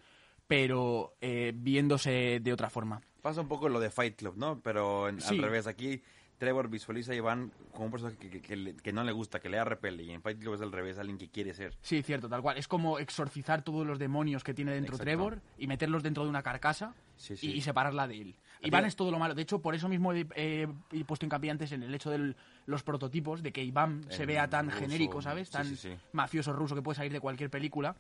[0.47, 3.01] pero eh, viéndose de otra forma.
[3.23, 4.61] Pasa un poco lo de Fight Club, ¿no?
[4.61, 5.37] Pero en- Sí.
[5.37, 6.03] al revés, aquí
[6.37, 9.57] Trevor visualiza a Iván como un personaje que, que- que no le gusta, que le
[9.57, 10.03] da repele.
[10.03, 11.75] Y en Fight Club es al revés, alguien que quiere ser.
[11.81, 12.59] Sí, cierto, tal cual.
[12.59, 15.05] Es como exorcizar todos los demonios que tiene dentro Exacto.
[15.05, 17.53] Trevor y meterlos dentro de una carcasa Sí, y- sí.
[17.53, 18.37] Y, separarla de él.
[18.63, 19.35] Iván es todo lo malo.
[19.35, 22.35] De hecho, por eso mismo he, he- he puesto hincapié antes en el hecho de
[22.67, 25.51] los prototipos, de que Iván se vea tan ruso, genérico, ¿sabes?
[25.51, 25.97] Tan sí, sí.
[26.13, 27.95] mafioso ruso que puede salir de cualquier película.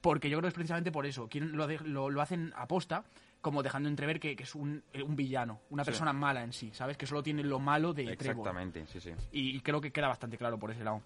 [0.00, 1.28] Porque yo creo que es precisamente por eso.
[1.32, 3.04] Lo, de- lo, lo hacen aposta,
[3.40, 6.70] como dejando entrever que, que es un, eh, un villano, una persona mala en sí,
[6.74, 6.96] ¿sabes?
[6.98, 8.48] Que solo tiene lo malo de Trevor.
[8.48, 9.10] Exactamente, sí, sí.
[9.32, 11.00] Y, y creo que queda bastante claro por ese lado.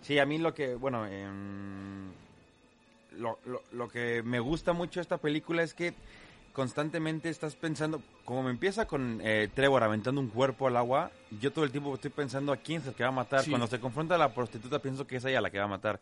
[0.00, 2.10] Sí, a mí lo que, bueno, em,
[3.18, 5.94] lo, lo- lo que me gusta mucho de esta película es que
[6.52, 11.52] constantemente estás pensando, como me empieza con eh, Trevor aventando un cuerpo al agua, yo
[11.52, 13.42] todo el tiempo estoy pensando a quién es el que va a matar.
[13.42, 13.50] Sí.
[13.50, 16.00] Cuando se confronta a la prostituta pienso que es ella la que va a matar.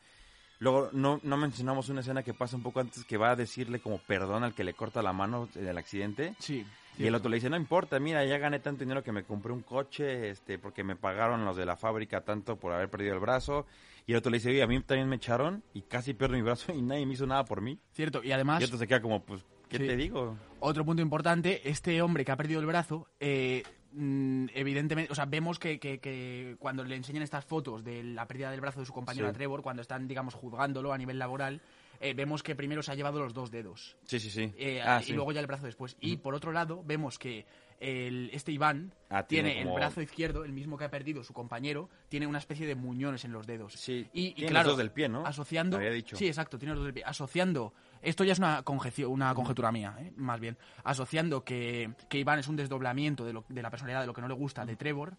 [0.59, 3.81] Luego no, no mencionamos una escena que pasa un poco antes que va a decirle
[3.81, 6.35] como perdón al que le corta la mano en el accidente.
[6.39, 6.67] Sí.
[6.99, 9.53] Y el otro le dice, no importa, mira, ya gané tanto dinero que me compré
[9.53, 13.21] un coche, este, porque me pagaron los de la fábrica tanto por haber perdido el
[13.21, 13.67] brazo.
[14.07, 16.43] Y el otro le dice, oye, a mí también me echaron y casi pierdo mi
[16.43, 17.79] brazo y nadie me hizo nada por mí.
[17.93, 18.23] Cierto.
[18.23, 18.63] Y además...
[18.63, 19.87] Y otro se queda como, pues, ¿qué Sí.
[19.87, 20.37] te digo?
[20.61, 25.27] Otro punto importante, este hombre que ha perdido el brazo, eh, mm, evidentemente, o sea,
[25.27, 28.87] vemos que, que- que cuando le enseñan estas fotos de la pérdida del brazo de
[28.87, 29.35] su compañero Sí.
[29.35, 31.61] Trevor, cuando están, digamos, juzgándolo a nivel laboral,
[32.01, 34.53] eh, vemos que primero se ha llevado los dos dedos Sí, sí, sí.
[34.59, 35.13] eh, Ah, y sí.
[35.15, 35.97] luego ya el brazo después.
[36.01, 37.47] Y por otro lado, vemos que
[37.81, 41.33] el, este Iván Ah, tiene, tiene el brazo izquierdo, el mismo que ha perdido su
[41.33, 43.75] compañero, tiene una especie de muñones en los dedos.
[43.75, 45.25] Sí, y, y tiene los claro, dos del pie, ¿no?
[45.27, 46.17] Asociando, Había dicho.
[46.17, 47.05] Sí, exacto, tiene los dos del pie.
[47.07, 48.65] Asociando, esto ya es una,
[49.07, 50.13] una conjetura mía, ¿eh?
[50.17, 54.07] más bien, asociando que, que Iván es un desdoblamiento de, lo- de la personalidad de
[54.09, 55.17] lo que no le gusta de Trevor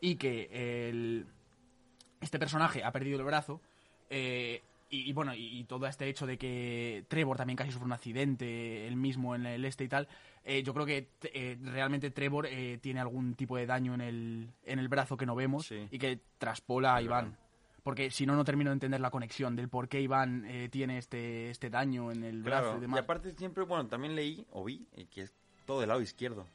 [0.00, 1.26] y que el,
[2.20, 3.60] este personaje ha perdido el brazo.
[4.10, 7.86] eh, y, y bueno, y, y todo este hecho de que Trevor también casi sufre
[7.86, 10.06] un accidente, él mismo en el este y tal,
[10.44, 14.50] eh, yo creo que eh, realmente Trevor eh, tiene algún tipo de daño en el,
[14.64, 15.88] en el brazo que no vemos Sí.
[15.90, 17.24] y que traspola a Es Iván.
[17.30, 17.38] verdad.
[17.82, 20.96] Porque si no, no termino de entender la conexión del por qué Iván eh, tiene
[20.96, 23.00] este, este daño en el brazo Claro, y y demás.
[23.00, 25.32] aparte siempre, bueno, también leí o vi eh, que es
[25.66, 26.46] todo del lado izquierdo.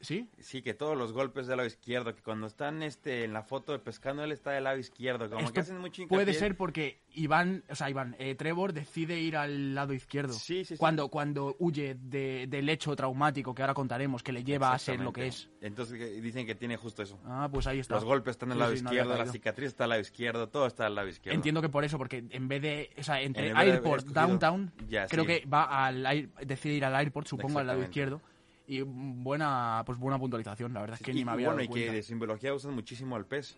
[0.00, 0.28] ¿Sí?
[0.38, 3.72] Sí, que todos los golpes del lado izquierdo, que cuando están este en la foto
[3.72, 6.38] de pescando él está del lado izquierdo, como Esto que hacen mucho puede hincapié.
[6.38, 10.32] ser porque Iván, o sea, Iván, eh, Trevor decide ir al lado izquierdo.
[10.34, 10.76] Sí, sí, sí.
[10.76, 15.00] Cuando, cuando huye de- del hecho traumático que ahora contaremos, que le lleva a ser
[15.00, 15.50] lo que es.
[15.60, 17.18] Entonces dicen que tiene justo eso.
[17.24, 17.94] Ah, pues ahí está.
[17.96, 20.86] Los golpes están del lado no izquierdo, la cicatriz está al lado izquierdo, todo está
[20.86, 21.34] al lado izquierdo.
[21.34, 25.08] Entiendo que por eso, porque en vez de, o sea, entre En Airport, Downtown, Ya,
[25.08, 28.20] creo que va al, decide ir al Airport, supongo, al lado izquierdo.
[28.68, 31.64] Y buena, pues buena puntualización, la verdad es que y, ni me había bueno, dado
[31.64, 31.92] y que cuenta.
[31.94, 33.56] de simbología usan muchísimo al pez.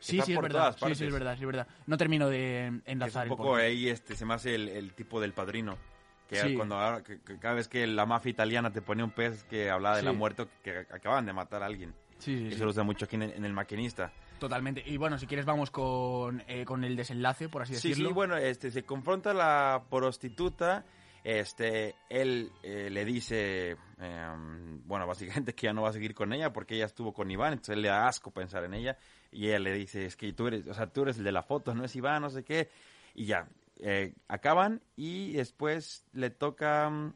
[0.00, 0.76] Sí, sí, es verdad.
[0.78, 1.66] Sí, sí, es verdad, sí, es verdad.
[1.86, 3.66] No termino de Que es enlazar un el poco porqué.
[3.66, 5.78] ahí este, se me hace el, el tipo del padrino.
[6.28, 6.54] Que Sí.
[6.56, 9.96] cuando que- que cada vez que la mafia italiana te ponía un pez que hablaba
[9.98, 10.16] de la Sí.
[10.16, 11.94] muerte o que, que acaban de matar a alguien.
[12.18, 12.62] Sí, sí, Eso sí.
[12.64, 14.10] lo usa mucho aquí en el, en el maquinista.
[14.40, 14.82] Totalmente.
[14.84, 18.08] Y bueno, si quieres vamos con, eh, con el desenlace, por así Sí, decirlo.
[18.08, 20.84] sí, bueno, este, se confronta la prostituta.
[21.24, 26.32] Este, él eh, le dice, em, bueno, básicamente que ya no va a seguir con
[26.32, 28.96] ella porque ella estuvo con Iván, entonces él le da asco pensar en ella.
[29.30, 31.42] Y ella le dice, es que tú eres, o sea, tú eres el de la
[31.42, 32.68] foto, no es Iván, no sé qué.
[33.14, 36.90] Y ya, eh, acaban y después le toca...
[36.90, 37.14] mm,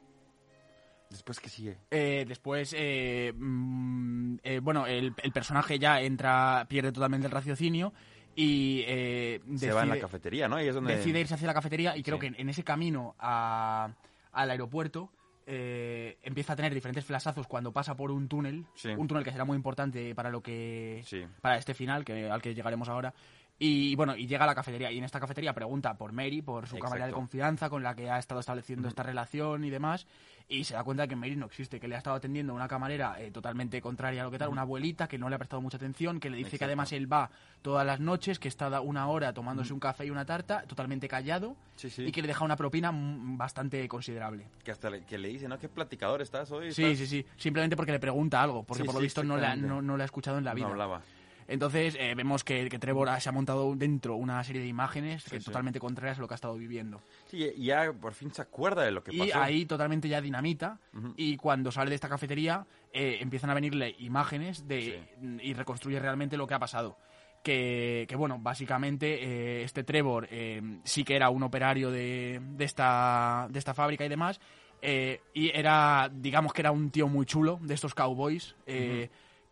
[1.09, 1.79] Después que sigue.
[1.93, 7.93] Eh, después, eh, mm, eh, bueno, el, el personaje ya entra, pierde totalmente el raciocinio
[8.37, 10.63] y eh, Se va en la decide- cafetería, ¿no?
[10.63, 10.97] Y es donde...
[10.97, 12.29] decide irse hacia la cafetería y creo Sí.
[12.31, 13.89] que en, ese camino a-
[14.33, 15.11] al aeropuerto
[15.49, 18.89] eh, empieza a tener diferentes flasazos cuando pasa por un túnel, Sí.
[18.91, 21.25] un túnel que será muy importante para lo que Sí.
[21.41, 23.15] para este final que al que llegaremos ahora.
[23.59, 26.67] Y bueno, y llega a la cafetería y en esta cafetería pregunta por Mary, por
[26.67, 27.21] su camarera de Exacto.
[27.21, 30.07] confianza con la que ha estado estableciendo esta relación y demás,
[30.49, 33.21] y se da cuenta que Mary no existe, que le ha estado atendiendo una camarera
[33.21, 35.77] eh, totalmente contraria a lo que tal, una abuelita que no le ha prestado mucha
[35.77, 37.31] atención, que le dice que además él va
[37.63, 41.57] todas las noches, que está una hora tomándose un café y una tarta, totalmente callado,
[41.75, 42.05] Sí, sí.
[42.05, 44.47] y que le deja una propina bastante considerable.
[44.63, 45.59] Que hasta le, que le dice, ¿no?
[45.59, 46.73] ¿Qué platicador estás hoy?
[46.73, 49.37] Sí, Estás- sí, sí, simplemente porque le pregunta algo, porque Sí, por lo visto no
[49.37, 50.67] le, ha, no, no le ha escuchado en la vida.
[50.67, 51.03] No hablaba.
[51.49, 55.39] Entonces eh, vemos que, que Trevor se ha montado dentro una serie de imágenes que
[55.39, 55.45] sí.
[55.47, 57.01] totalmente contrarias a lo que ha estado viviendo.
[57.27, 59.43] Sí, y ya por fin se acuerda de lo que Y pasó.
[59.43, 60.79] ahí totalmente ya dinamita
[61.17, 65.03] y cuando sale de esta cafetería eh, empiezan a venirle imágenes de,
[65.41, 66.97] y reconstruye realmente lo que ha pasado.
[67.45, 72.65] Que, que, bueno, básicamente eh, este Trevor eh, sí que era un operario de, de,
[72.65, 74.41] esta, de esta fábrica y demás.
[74.83, 78.57] eh, y era, digamos que era un tío muy chulo de estos cowboys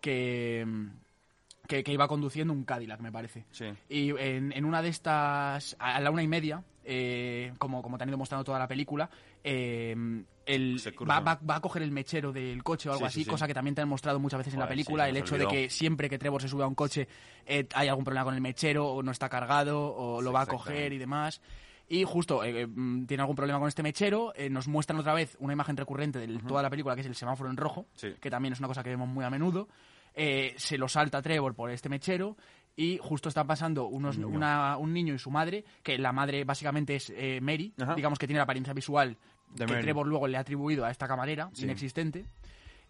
[0.00, 0.66] que,
[1.66, 3.44] que, que iba conduciendo un Cadillac, me parece.
[3.50, 3.66] Sí.
[3.88, 8.02] Y en, en una de estas, a la una y media, eh, como, como te
[8.04, 9.08] han ido mostrando toda la película,
[9.42, 9.94] eh,
[10.44, 10.90] cruza.
[11.04, 13.30] va, va- va a coger el mechero del coche o algo Sí, así, sí, sí.
[13.30, 15.70] cosa que también te han mostrado muchas veces en la película, el hecho de que
[15.70, 17.08] siempre que Trevor se sube a un coche
[17.46, 20.46] eh, hay algún problema con el mechero o no está cargado o lo va a
[20.46, 21.40] coger y demás.
[21.86, 25.36] Y justo eh, mm, tiene algún problema con este mechero, eh, nos muestran otra vez
[25.38, 28.14] una imagen recurrente de toda la película que es el semáforo en rojo, Sí.
[28.20, 29.68] que también es una cosa que vemos muy a menudo.
[30.14, 32.36] Eh, se lo salta Trevor por este mechero
[32.76, 34.36] y justo están pasando unos, Un niño.
[34.36, 37.94] una- un niño y su madre, que la madre básicamente es eh, Mary, Ajá.
[37.94, 39.16] digamos que tiene la apariencia visual
[39.54, 39.82] De que Mary.
[39.84, 41.64] Trevor luego le ha atribuido a esta camarera Sí.
[41.64, 42.24] inexistente.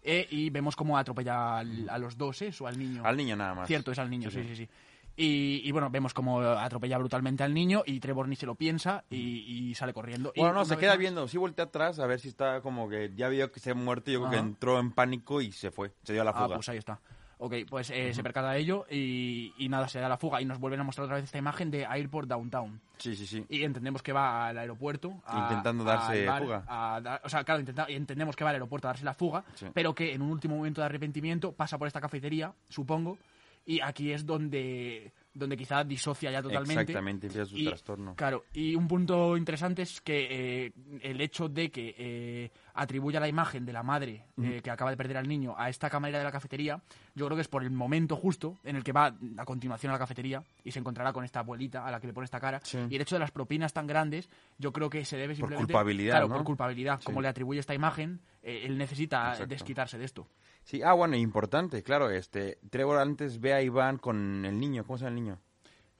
[0.07, 2.51] Eh, y vemos cómo atropella al- a los dos, ¿eh?
[2.59, 3.01] o al niño.
[3.03, 3.67] Al niño nada más.
[3.67, 4.69] Cierto, es al niño, Sí, sí, sí.
[5.17, 9.05] Y, y bueno, vemos cómo atropella brutalmente al niño y Trevor ni se lo piensa
[9.09, 10.31] y, y sale corriendo.
[10.35, 12.89] Y Bueno, no, se queda más- viendo, sí voltea atrás a ver si está como
[12.89, 15.71] que ya vio que se ha muerto, yo creo que entró en pánico y se
[15.71, 16.55] fue, se dio a la Ah, fuga.
[16.55, 16.99] pues ahí está.
[17.37, 20.45] Ok, pues eh, se percata de ello y, y nada, se da la fuga y
[20.45, 22.79] nos vuelven a mostrar otra vez esta imagen de Airport Downtown.
[22.97, 23.45] Sí, sí, sí.
[23.49, 25.21] Y entendemos que va al aeropuerto.
[25.25, 26.63] a- Intentando a darse dar- fuga.
[26.67, 29.43] a dar- o sea, claro, intenta- entendemos que va al aeropuerto a darse la fuga,
[29.55, 29.65] Sí.
[29.73, 33.17] pero que en un último momento de arrepentimiento pasa por esta cafetería, supongo,
[33.65, 36.83] y aquí es donde, donde quizá disocia ya totalmente.
[36.83, 38.15] Exactamente, empieza su Y, trastorno.
[38.15, 40.71] Claro, y un punto interesante es que eh,
[41.01, 44.97] el hecho de que eh, atribuya la imagen de la madre eh, que acaba de
[44.97, 46.81] perder al niño a esta camarera de la cafetería,
[47.15, 49.93] yo creo que es por el momento justo en el que va a continuación a
[49.93, 52.59] la cafetería y se encontrará con esta abuelita a la que le pone esta cara.
[52.63, 52.77] Sí.
[52.89, 55.73] Y el hecho de las propinas tan grandes, yo creo que se debe simplemente...
[55.73, 56.35] culpabilidad, Claro, ¿no?
[56.35, 56.99] por culpabilidad.
[56.99, 57.05] Sí.
[57.05, 59.47] Como le atribuye esta imagen, eh, él necesita Exacto.
[59.47, 60.27] desquitarse de esto.
[60.63, 64.97] Sí, ah, bueno, importante, claro, este, Trevor antes ve a Iván con el niño, ¿cómo
[64.97, 65.39] se llama el niño?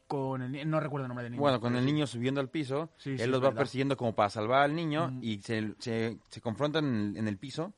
[0.07, 1.41] Con el no recuerdo el nombre del niño.
[1.41, 3.59] Bueno, con el niño subiendo al piso, Sí, él sí, los va verdad.
[3.59, 5.19] persiguiendo como para salvar al niño Mm.
[5.23, 7.73] y se, se, se confrontan en, en el piso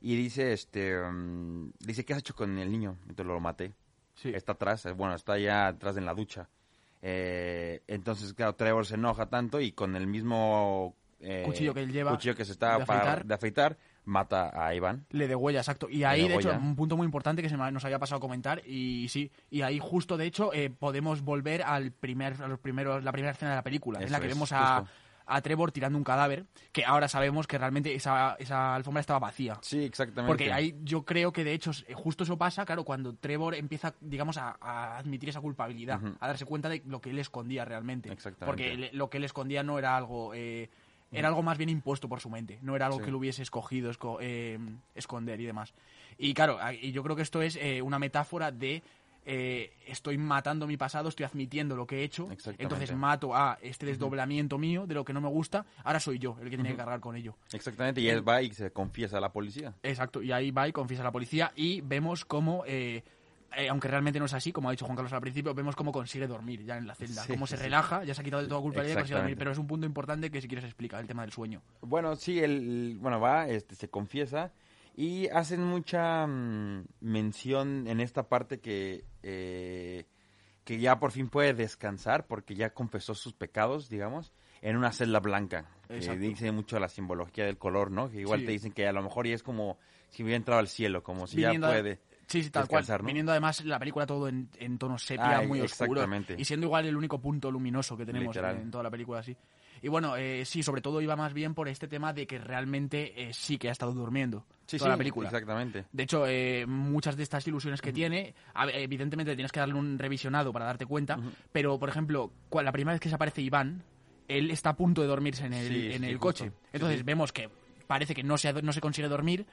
[0.00, 2.96] y dice, este, mm, dice, ¿qué has hecho con el niño?
[3.02, 3.72] Entonces lo maté.
[4.14, 4.30] Sí.
[4.34, 6.48] Está atrás, eh, bueno, está ya atrás en la ducha.
[7.02, 11.92] Eh, entonces, claro, Trevor se enoja tanto y con el mismo eh, Cuchillo que él
[11.92, 15.06] lleva cuchillo que se está de para- de afeitar, mata a Iván.
[15.10, 15.88] Le degüella, exacto.
[15.88, 18.62] Y ahí, de hecho, un punto muy importante que se nos había pasado a comentar,
[18.66, 23.04] y sí, y ahí justo, de hecho, eh, podemos volver al primer, a los primeros,
[23.04, 24.84] la primera escena de la película, en Eso la que es, vemos a,
[25.42, 29.56] Trevor tirando un cadáver, que ahora sabemos que realmente esa, esa alfombra estaba vacía.
[29.62, 30.28] Sí, exactamente.
[30.28, 34.38] Porque ahí yo creo que de hecho justo eso pasa, claro, cuando Trevor empieza, digamos,
[34.38, 38.10] a, a admitir esa culpabilidad, a darse cuenta de lo que él escondía realmente.
[38.10, 38.46] Exactamente.
[38.46, 40.34] Porque lo que él escondía no era algo...
[40.34, 40.68] eh,
[41.12, 43.04] era algo más bien impuesto por su mente, no era algo Sí.
[43.04, 44.58] que él hubiese escogido esco- eh,
[44.94, 45.74] esconder y demás.
[46.18, 48.82] Y claro, y yo creo que esto es eh, una metáfora de
[49.26, 53.84] eh, estoy matando mi pasado, estoy admitiendo lo que he hecho, entonces mato a este
[53.84, 56.76] desdoblamiento mío de lo que no me gusta, ahora soy yo el que tiene que
[56.76, 57.36] cargar con ello.
[57.52, 59.74] Exactamente, y él va y se confiesa a la policía.
[59.82, 63.02] Exacto, y ahí va y confiesa a la policía y vemos cómo, eh,
[63.56, 65.92] eh, aunque realmente no es así, como ha dicho Juan Carlos al principio, vemos cómo
[65.92, 67.62] consigue dormir ya en la celda, Sí, cómo se sí.
[67.62, 69.86] relaja, ya se ha quitado de toda culpa y consigue dormir, pero es un punto
[69.86, 71.62] importante que si quieres explicar, el tema del sueño.
[71.80, 74.52] Bueno, sí, él, bueno, va, este, se confiesa
[74.96, 80.04] y hacen mucha mm, mención en esta parte que, eh,
[80.64, 84.32] que ya por fin puede descansar porque ya confesó sus pecados, digamos,
[84.62, 85.66] en una celda blanca.
[85.88, 88.08] Que dice mucho la simbología del color, ¿no?
[88.10, 88.46] Que igual Sí.
[88.46, 89.76] te dicen que a lo mejor ya es como
[90.08, 92.00] si hubiera entrado al cielo, como si Viniendo ya de- puede.
[92.30, 92.84] Sí, sí, tal cual.
[93.04, 96.06] Viniendo además la película todo en, en tono sepia, Ah, muy oscuro.
[96.38, 99.36] Y siendo igual el único punto luminoso que tenemos en, toda la película, así.
[99.82, 103.20] Y bueno, eh, sí, sobre todo iba más bien por este tema de que realmente
[103.20, 105.28] eh, sí que ha estado durmiendo Sí, toda sí, la película.
[105.28, 105.86] exactamente.
[105.90, 108.34] De hecho, eh, muchas de estas ilusiones que tiene,
[108.74, 111.18] evidentemente tienes que darle un revisionado para darte cuenta,
[111.50, 112.30] pero por ejemplo,
[112.62, 113.82] la primera vez que se aparece Iván,
[114.28, 116.52] él está a punto de dormirse en el, Sí, en el coche.
[116.72, 117.48] Entonces vemos que
[117.88, 119.46] parece que no se, no se consigue dormir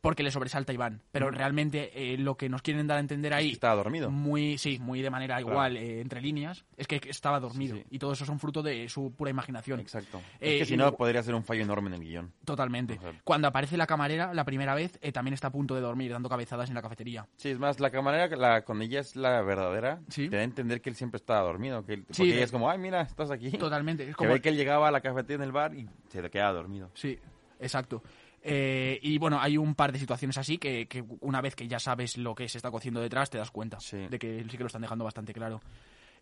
[0.00, 1.02] porque le sobresalta Iván.
[1.10, 3.48] Pero realmente eh, lo que nos quieren dar a entender ahí...
[3.48, 4.10] que estaba dormido.
[4.10, 7.74] Muy, sí, muy de manera igual, eh, entre líneas, es que estaba dormido.
[7.76, 7.88] Sí, sí.
[7.90, 9.80] Y todo eso son fruto de su pura imaginación.
[9.80, 10.20] Exacto.
[10.40, 12.32] Eh, es que si no, luego- podría ser un fallo enorme en el guion.
[12.44, 13.00] Totalmente.
[13.24, 16.28] Cuando aparece la camarera la primera vez, eh, también está a punto de dormir, dando
[16.28, 17.26] cabezadas en la cafetería.
[17.36, 20.28] Sí, es más, la camarera, la, con ella es la verdadera, Sí.
[20.28, 21.84] te da a entender que él siempre estaba dormido.
[21.84, 23.50] Que él- porque ella es como, ay, mira, estás aquí.
[23.50, 24.04] Totalmente.
[24.04, 26.30] Es Que como ve que él llegaba a la cafetería en el bar y se
[26.30, 26.90] quedaba dormido.
[26.94, 27.18] Sí,
[27.58, 28.02] exacto.
[28.48, 31.80] Eh, y bueno, hay un par de situaciones así que, que una vez que ya
[31.80, 34.06] sabes lo que se está cociendo detrás, te das cuenta Sí.
[34.08, 35.60] de que sí que lo están dejando bastante claro.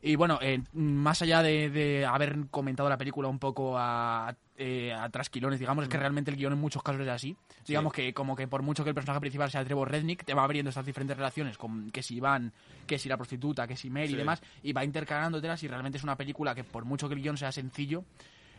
[0.00, 4.92] Y bueno, eh, más allá de, de haber comentado la película un poco a, eh,
[4.92, 7.36] a trasquilones, digamos, es que realmente el guion en muchos casos es así.
[7.66, 10.44] Digamos que como que por mucho que el personaje principal sea Trevor Rednick, te va
[10.44, 12.52] abriendo estas diferentes relaciones con que si Iván,
[12.86, 16.04] que si la prostituta, que si Mary y demás, y va intercalándotelas y realmente es
[16.04, 18.04] una película que por mucho que el guion sea sencillo,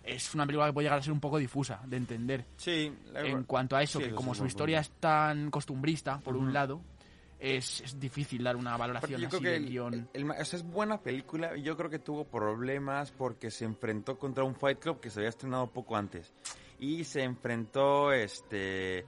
[0.06, 3.44] es una película que puede llegar a ser un poco difusa de entender Sí, en
[3.44, 6.82] cuanto a eso, sí, que como es su historia es tan costumbrista, por un lado,
[7.39, 9.94] es, es difícil dar una valoración yo así creo que del el- guion.
[10.13, 11.56] el- el es buena película.
[11.58, 15.30] Yo creo que tuvo problemas porque se enfrentó contra un Fight Club que se había
[15.30, 16.32] estrenado poco antes.
[16.80, 19.06] Y se enfrentó, este...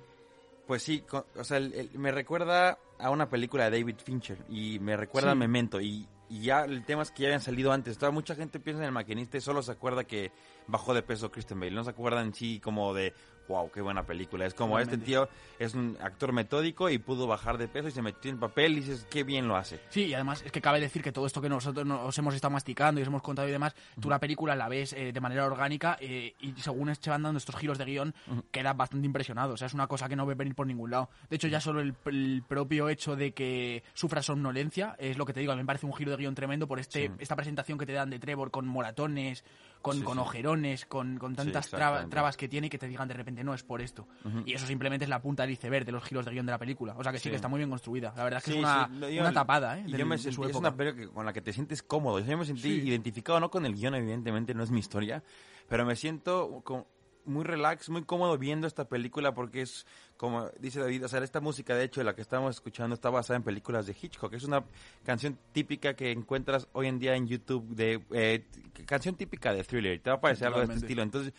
[0.68, 1.60] Pues sí, con- o sea,
[1.94, 5.32] me recuerda a una película de David Fincher y me recuerda Sí.
[5.32, 5.80] a Memento.
[5.80, 7.98] Y, y ya el tema es que ya habían salido antes.
[7.98, 10.32] Toda, mucha gente piensa en el maquinista y solo se acuerda que
[10.67, 11.71] bajó de peso Kristen Bale.
[11.71, 13.13] No se acuerdan sí como de,
[13.48, 14.46] wow, qué buena película.
[14.46, 15.28] Es como este tío
[15.60, 18.76] es un actor metódico y pudo bajar de peso y se metió en papel y
[18.82, 19.80] dices, qué bien lo hace.
[19.90, 22.52] Sí, y además es que cabe decir que todo esto que nosotros nos hemos estado
[22.52, 25.46] masticando y os hemos contado y demás, tú la película la ves eh, de manera
[25.46, 28.14] orgánica eh, y según se van dando estos giros de guion,
[28.52, 29.54] quedas bastante impresionado.
[29.54, 31.10] O sea, es una cosa que no ves venir por ningún lado.
[31.30, 35.34] De hecho, ya solo el, el propio hecho de que sufra somnolencia es lo que
[35.34, 35.52] te digo.
[35.52, 37.94] A mí me parece un giro de guion tremendo por este esta presentación que te
[37.94, 39.44] dan de Trevor con moratones,
[39.82, 40.20] con, Sí, con sí.
[40.22, 43.63] ojerones, con, con tantas trabas que tiene y que te digan de repente no es
[43.63, 44.08] por esto.
[44.45, 46.58] Y eso simplemente es la punta del iceberg de los giros de guion de la
[46.58, 46.95] película.
[46.97, 47.30] O sea que sí, Sí.
[47.30, 48.13] que está muy bien construida.
[48.15, 49.84] La verdad es que Sí, es una, sí, una tapada, ¿eh?
[49.84, 52.19] del- yo me sentí, es una película con la que te sientes cómodo.
[52.19, 55.23] Yo me sentí identificado, no con el guion, evidentemente, no es mi historia,
[55.67, 56.88] pero me siento co-
[57.26, 61.41] muy relax, muy cómodo viendo esta película porque es, como dice David, o sea, esta
[61.41, 64.32] música, de hecho, la que estamos escuchando está basada en películas de Hitchcock.
[64.34, 64.63] Es una
[65.04, 68.45] canción típica que encuentras hoy en día en YouTube, de eh,
[68.86, 70.00] canción típica de thriller.
[70.00, 71.04] Te va a parecer algo de este estilo.
[71.04, 71.34] Entonces,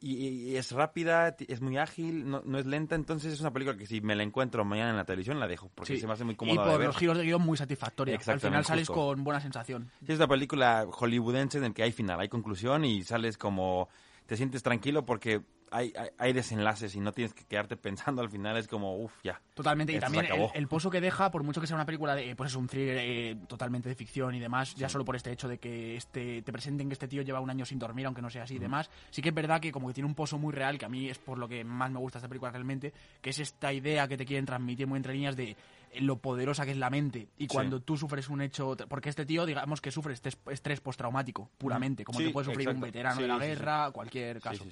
[0.00, 0.14] y,
[0.50, 3.86] y es rápida, es muy ágil, no, no es lenta, entonces es una película que
[3.86, 6.00] si me la encuentro mañana en la televisión la dejo, porque Sí.
[6.00, 6.86] se me hace muy y cómoda de por ver.
[6.88, 8.18] los giros de guion muy satisfactoria.
[8.26, 9.00] Al final sales justo.
[9.06, 9.90] con buena sensación.
[10.06, 13.88] Sí, es una película hollywoodense en el que hay final, hay conclusión y sales como...
[14.26, 18.28] Te sientes tranquilo porque hay, hay, hay desenlaces y no tienes que quedarte pensando al
[18.28, 19.40] final, es como, uff, ya.
[19.54, 19.92] Totalmente.
[19.92, 22.56] Y también el pozo que deja, por mucho que sea una película de, pues es
[22.56, 25.96] un thriller eh, totalmente de ficción y demás, ya solo por este hecho de que
[25.96, 28.56] este te presenten que este tío lleva un año sin dormir, aunque no sea así
[28.56, 30.84] y demás, sí que es verdad que como que tiene un pozo muy real, que
[30.84, 33.72] a mí es por lo que más me gusta esta película realmente, que es esta
[33.72, 35.56] idea que te quieren transmitir muy entre líneas de
[36.00, 39.44] lo poderosa que es la mente y cuando tú sufres un hecho porque este tío
[39.46, 43.22] digamos que sufre estrés, estrés postraumático puramente como Sí, te puede sufrir un veterano Sí,
[43.22, 44.64] de la guerra cualquier caso.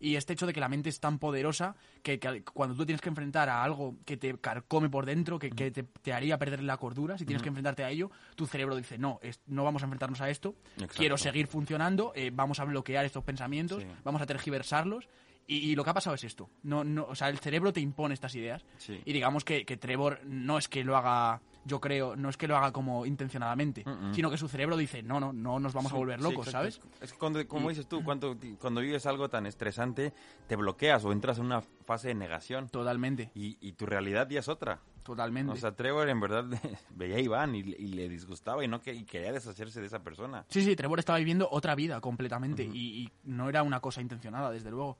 [0.00, 3.00] Y este hecho de que la mente es tan poderosa que, que cuando tú tienes
[3.00, 6.60] que enfrentar a algo que te carcome por dentro, que, que te, te haría perder
[6.64, 9.82] la cordura, si tienes que enfrentarte a ello, tu cerebro dice, no, es- no vamos
[9.82, 10.94] a enfrentarnos a esto, Exacto.
[10.96, 15.08] quiero seguir funcionando, eh, vamos a bloquear estos pensamientos, vamos a tergiversarlos.
[15.46, 16.48] Y, y lo que ha pasado es esto.
[16.62, 18.64] No, no, o sea, el cerebro te impone estas ideas.
[18.78, 19.00] Sí.
[19.04, 22.46] Y digamos que, que Trevor no es que lo haga, yo creo, no es que
[22.48, 25.96] lo haga como intencionadamente, sino que su cerebro dice, no, no, no nos vamos a
[25.96, 26.48] volver locos.
[26.48, 26.80] ¿sabes?
[27.00, 30.12] Es que cuando, como dices tú, cuando, cuando vives algo tan estresante,
[30.46, 32.68] te bloqueas o entras en una fase de negación.
[32.68, 34.80] Totalmente, Y, y tu realidad ya es otra.
[35.02, 35.52] totalmente.
[35.52, 36.44] O sea, Trevor en verdad
[36.90, 40.02] veía a Iván y, y le disgustaba y no que, y quería deshacerse de esa
[40.04, 40.44] persona.
[40.48, 44.50] sí, sí, Trevor estaba viviendo otra vida completamente y, y no era una cosa intencionada,
[44.50, 44.98] desde luego.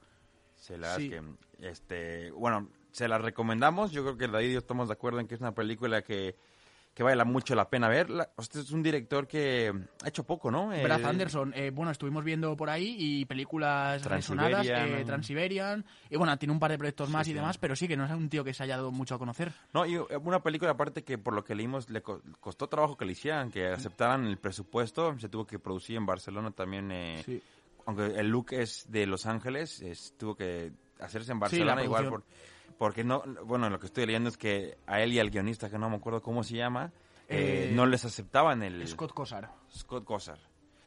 [0.62, 1.10] Se las Sí.
[1.10, 1.20] que,
[1.58, 3.90] este, bueno, se la recomendamos.
[3.90, 6.36] Yo creo que David y yo estamos de acuerdo en que es una película que,
[6.94, 8.30] que vale la- mucho la pena verla.
[8.36, 9.72] Usted es un director que
[10.04, 10.68] ha hecho poco, ¿no?
[10.68, 16.14] Brad Eh, Anderson, eh, bueno, estuvimos viendo por ahí y películas resonadas, eh, Transiberian, y
[16.16, 17.34] bueno, tiene un par de proyectos Sí, más y sí.
[17.34, 19.50] demás, pero sí que no es un tío que se haya dado mucho a conocer.
[19.74, 23.04] No, y una película aparte que por lo que leímos le co- costó trabajo que
[23.04, 25.18] le hicieran, que aceptaran el presupuesto.
[25.18, 26.92] Se tuvo que producir en Barcelona también.
[26.92, 27.42] eh, Sí.
[27.86, 32.24] Aunque el look es de Los Ángeles, es- tuvo que hacerse en Barcelona igual por,
[32.78, 35.78] porque no, bueno, lo que estoy leyendo es que a él y al guionista, que
[35.78, 36.92] no me acuerdo cómo se llama,
[37.28, 39.50] eh, Eh, no les aceptaban el Scott Cosar.
[39.70, 40.38] Scott Gossard.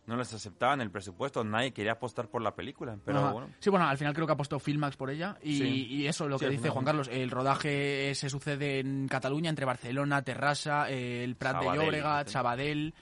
[0.08, 3.32] No les aceptaban el presupuesto, nadie quería apostar por la película, pero Ajá.
[3.32, 3.50] bueno.
[3.60, 5.88] Sí, bueno, al final creo que ha apostado Filmax por ella y, Sí.
[5.90, 6.86] y eso, lo Sí, que dice Juan.
[6.86, 11.92] Carlos, el rodaje se sucede en Cataluña, entre Barcelona, Terrassa, eh, el Prat de Sabadell,
[11.92, 12.28] dicen.
[12.28, 12.94] Sabadell,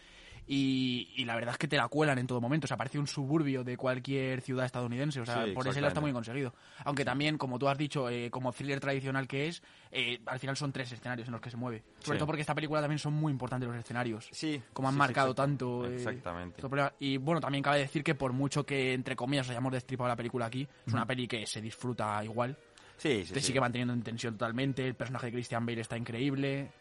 [0.47, 2.99] y, y la verdad es que te la cuelan en todo momento, o sea, parece
[2.99, 6.53] un suburbio de cualquier ciudad estadounidense, o sea, Sí, por ese lado está muy conseguido.
[6.85, 10.57] Aunque también, como tú has dicho, eh, como thriller tradicional que es, eh, al final
[10.57, 11.83] son tres escenarios en los que se mueve.
[11.99, 12.19] Sobre Sí.
[12.19, 14.61] todo porque esta película también son muy importantes los escenarios Sí.
[14.73, 15.85] como han sí, marcado tanto.
[15.85, 16.61] eh, Exactamente.
[16.99, 20.45] Y bueno, también cabe decir que por mucho que, entre comillas, hayamos destripado la película
[20.47, 22.57] aquí, es una peli que se disfruta igual.
[22.97, 23.47] Sí, sí, te sí.
[23.47, 24.85] sigue manteniendo en tensión totalmente.
[24.87, 26.71] El personaje de Christian Bale está increíble.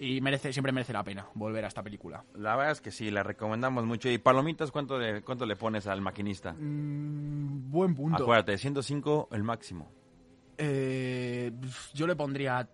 [0.00, 2.24] Y merece, siempre merece la pena volver a esta película.
[2.34, 4.08] La verdad es que sí, la recomendamos mucho.
[4.08, 6.52] ¿Y palomitas cuánto le, cuánto le pones al maquinista?
[6.52, 8.22] Mm, buen punto.
[8.22, 9.90] Acuérdate, 105 el máximo.
[10.56, 11.52] Eh,
[11.94, 12.68] yo le pondría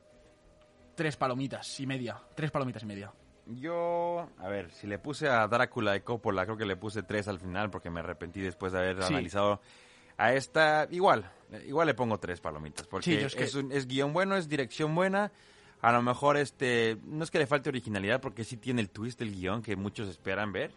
[0.95, 2.19] tres palomitas y media.
[2.35, 3.13] Tres palomitas y media.
[3.47, 7.29] Yo, a ver, si le puse a Drácula de Coppola, creo que le puse 3
[7.29, 9.13] al final porque me arrepentí después de haber Sí.
[9.13, 9.61] analizado
[10.17, 10.89] a esta.
[10.91, 11.31] Igual,
[11.67, 14.49] igual le pongo 3 palomitas porque Sí, es es, que- un- es guion bueno, es
[14.49, 15.31] dirección buena.
[15.85, 19.19] A lo mejor este no es que le falte originalidad porque sí tiene el twist
[19.19, 20.73] del guion que muchos esperan ver.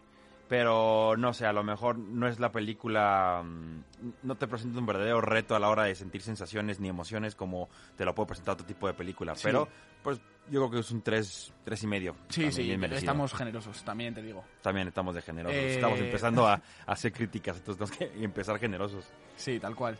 [0.48, 3.82] Pero no sé, a lo mejor no es la película, mm,
[4.22, 7.70] no te presenta un verdadero reto a la hora de sentir sensaciones ni emociones como
[7.96, 9.34] te lo puede presentar otro tipo de película.
[9.34, 9.42] Sí.
[9.44, 9.68] Pero
[10.02, 12.14] pues yo creo que es un 3, tres y medio.
[12.28, 14.44] Sí, sí, estamos generosos, también te digo.
[14.62, 15.58] También estamos de generosos.
[15.58, 19.06] Eh, Estamos empezando a, a hacer críticas, entonces tenemos que empezar generosos.
[19.36, 19.98] Sí, tal cual.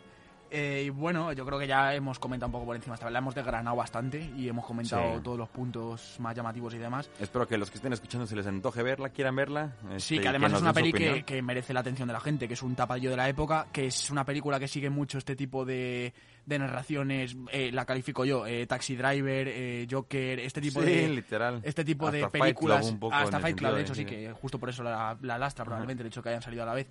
[0.51, 2.95] Eh, y bueno, yo creo que ya hemos comentado un poco por encima.
[2.95, 5.23] Esta vez la hemos desgranado bastante y hemos comentado Sí.
[5.23, 7.09] todos los puntos más llamativos y demás.
[7.19, 9.73] Espero que los que estén escuchando se les antoje verla, quieran verla.
[9.97, 12.19] Sí, este, que y además es una peli que, que merece la atención de la
[12.19, 15.17] gente, que es un tapadillo de la época, que es una película que sigue mucho
[15.19, 16.13] este tipo de,
[16.45, 21.09] de narraciones, eh, la califico yo, eh, Taxi Driver, eh, Joker, este tipo Sí, de...
[21.09, 21.59] literal.
[21.63, 24.01] Este tipo de Hasta Fight Club películas, un poco hasta Fight Club, de hecho sí
[24.01, 24.05] sí.
[24.07, 26.73] que justo por eso la, la lastra probablemente el hecho que hayan salido a la
[26.73, 26.87] vez.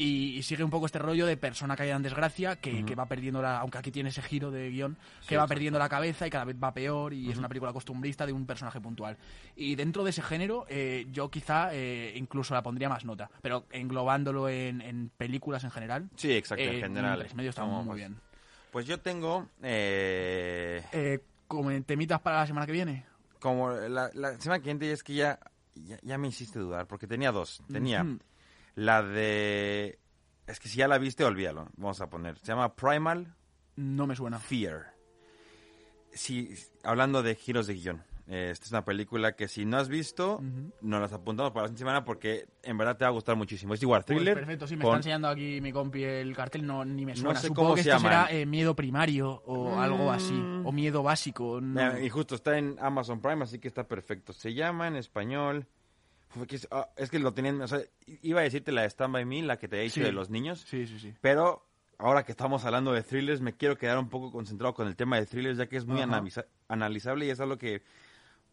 [0.00, 3.06] Y, y sigue un poco este rollo de persona caída en desgracia, que, que va
[3.06, 6.24] perdiendo la, aunque aquí tiene ese giro de guion, que Sí, va perdiendo la cabeza
[6.24, 9.16] y cada vez va peor y es una película costumbrista de un personaje puntual.
[9.56, 13.64] Y dentro de ese género, eh, yo quizá eh, incluso la pondría más nota, pero
[13.72, 17.14] englobándolo en, en películas en general, Sí, exacto, eh, en general.
[17.14, 17.96] un tres medio está muy pues.
[17.96, 18.16] bien.
[18.70, 23.04] Pues yo tengo, eh, Eh, como temitas para la semana que viene.
[23.40, 25.40] como la, la semana que viene es que ya,
[25.74, 27.62] ya, ya me hiciste dudar, porque tenía dos.
[27.72, 28.06] Tenía.
[28.78, 29.98] La de...
[30.46, 31.68] Es que si ya la viste, olvídalo.
[31.76, 32.38] Vamos a poner.
[32.38, 33.34] Se llama Primal
[33.76, 34.38] No me suena.
[34.38, 34.94] Fear.
[36.12, 38.02] Sí, hablando de giros de guion.
[38.28, 40.40] eh, esta es una película que si no has visto,
[40.80, 43.74] nos las apuntamos para la siguiente semana porque en verdad te va a gustar muchísimo.
[43.74, 44.34] Es igual, Pues thriller.
[44.34, 47.18] perfecto, sí, me con- está enseñando aquí mi compi el cartel, no, ni me No
[47.20, 47.40] suena.
[47.40, 48.26] sé Supongo cómo que se esto llama.
[48.26, 50.66] será eh, miedo primario o algo así, Mm.
[50.66, 51.60] o miedo básico.
[51.60, 51.74] no.
[51.74, 54.32] Mira, Y justo está en Amazon Prime, así que está perfecto.
[54.32, 55.66] Se llama en español.
[56.50, 57.60] Es, ah, es que lo tenían.
[57.62, 57.80] O sea,
[58.22, 60.00] iba a decirte la de Stand By Me, la que te he dicho Sí.
[60.00, 60.64] de los niños.
[60.68, 61.14] Sí, sí, sí.
[61.20, 61.64] Pero
[61.98, 65.16] ahora que estamos hablando de thrillers, me quiero quedar un poco concentrado con el tema
[65.18, 67.82] de thrillers, ya que es muy analiza- analizable y es algo que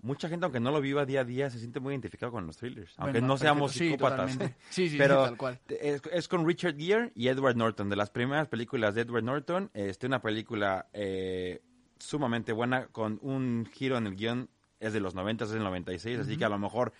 [0.01, 2.57] mucha gente, aunque no lo viva día a día, se siente muy identificado con los
[2.57, 2.93] thrillers.
[2.97, 3.71] Aunque no seamos.
[3.73, 4.37] Sí, psicópatas.
[4.69, 5.59] Sí, sí, Pero sí, tal cual.
[5.67, 9.69] es, es con Richard Gere y Edward Norton, de las primeras películas de Edward Norton.
[9.73, 11.61] Este, una película eh,
[11.99, 16.19] sumamente buena, con un giro en el guion, es de los 90, es del 96,
[16.19, 16.93] así que a lo mejor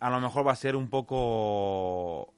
[0.00, 2.32] a lo mejor va a ser un poco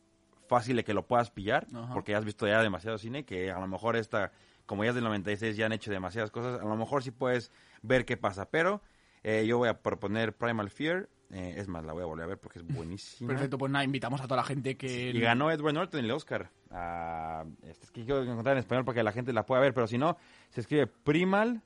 [0.49, 1.92] fácil de que lo puedas pillar, Ajá.
[1.94, 4.33] porque ya has visto ya demasiado cine, que a lo mejor esta,
[4.66, 7.53] como ya es del 96, ya han hecho demasiadas cosas, a lo mejor sí puedes
[7.83, 8.83] ver qué pasa, pero
[9.23, 12.29] eh, yo voy a proponer Primal Fear, eh, es más, la voy a volver a
[12.29, 13.29] ver porque es buenísima.
[13.29, 15.11] Perfecto, pues nada, invitamos a toda la gente que...
[15.11, 16.51] Y ganó Edward Norton el Oscar.
[16.73, 19.73] Ah, este, es que quiero encontrar en español para que la gente la pueda ver,
[19.73, 20.16] pero si no,
[20.49, 21.62] se escribe Primal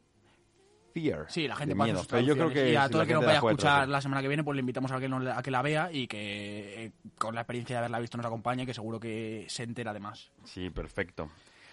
[0.94, 1.26] Fear.
[1.28, 2.02] Sí, la gente de miedo.
[2.08, 4.00] Pero yo creo que Y a si todo el que nos vaya a escuchar la
[4.00, 6.84] semana que viene, pues le invitamos a que, no- a que la vea y que
[6.86, 10.30] eh, con la experiencia de haberla visto nos acompañe, que seguro que se entera además.
[10.44, 11.28] Sí, perfecto.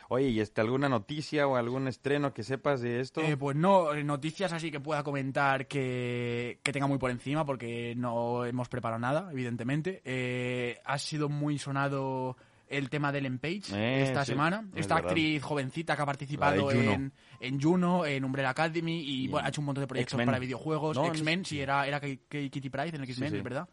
[0.09, 3.21] Oye, ¿y este, alguna noticia o algún estreno que sepas de esto?
[3.21, 7.45] Eh, pues no, eh, noticias así que pueda comentar que, que tenga muy por encima,
[7.45, 10.01] porque no hemos preparado nada, evidentemente.
[10.03, 12.35] Eh, ha sido muy sonado
[12.71, 14.65] el tema de Ellen Page Eh, esta sí, semana.
[14.73, 15.09] es Esta verdad.
[15.11, 16.91] actriz jovencita que ha participado Juno.
[16.93, 19.87] en, en Juno, en Umbrella Academy y Y bueno, en ha hecho un montón de
[19.87, 20.97] proyectos para videojuegos.
[20.97, 23.41] No, X-Men, no- sí, era, era Kitty Pryde en el X-Men, sí.
[23.41, 23.67] verdad.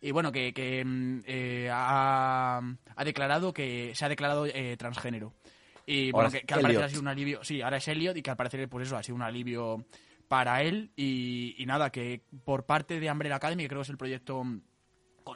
[0.00, 2.60] Y bueno, que, que, mm, eh, ha,
[2.96, 5.32] ha declarado que se ha declarado eh, transgénero.
[5.86, 7.42] Y bueno, que, que al parecer ha sido un alivio.
[7.44, 9.84] Sí, ahora es Elliot y que al parecer, pues eso, ha sido un alivio
[10.28, 10.90] para él.
[10.96, 14.44] Y, y nada, que por parte de Umbrella Academy, que creo que es el proyecto
[14.44, 14.60] mm,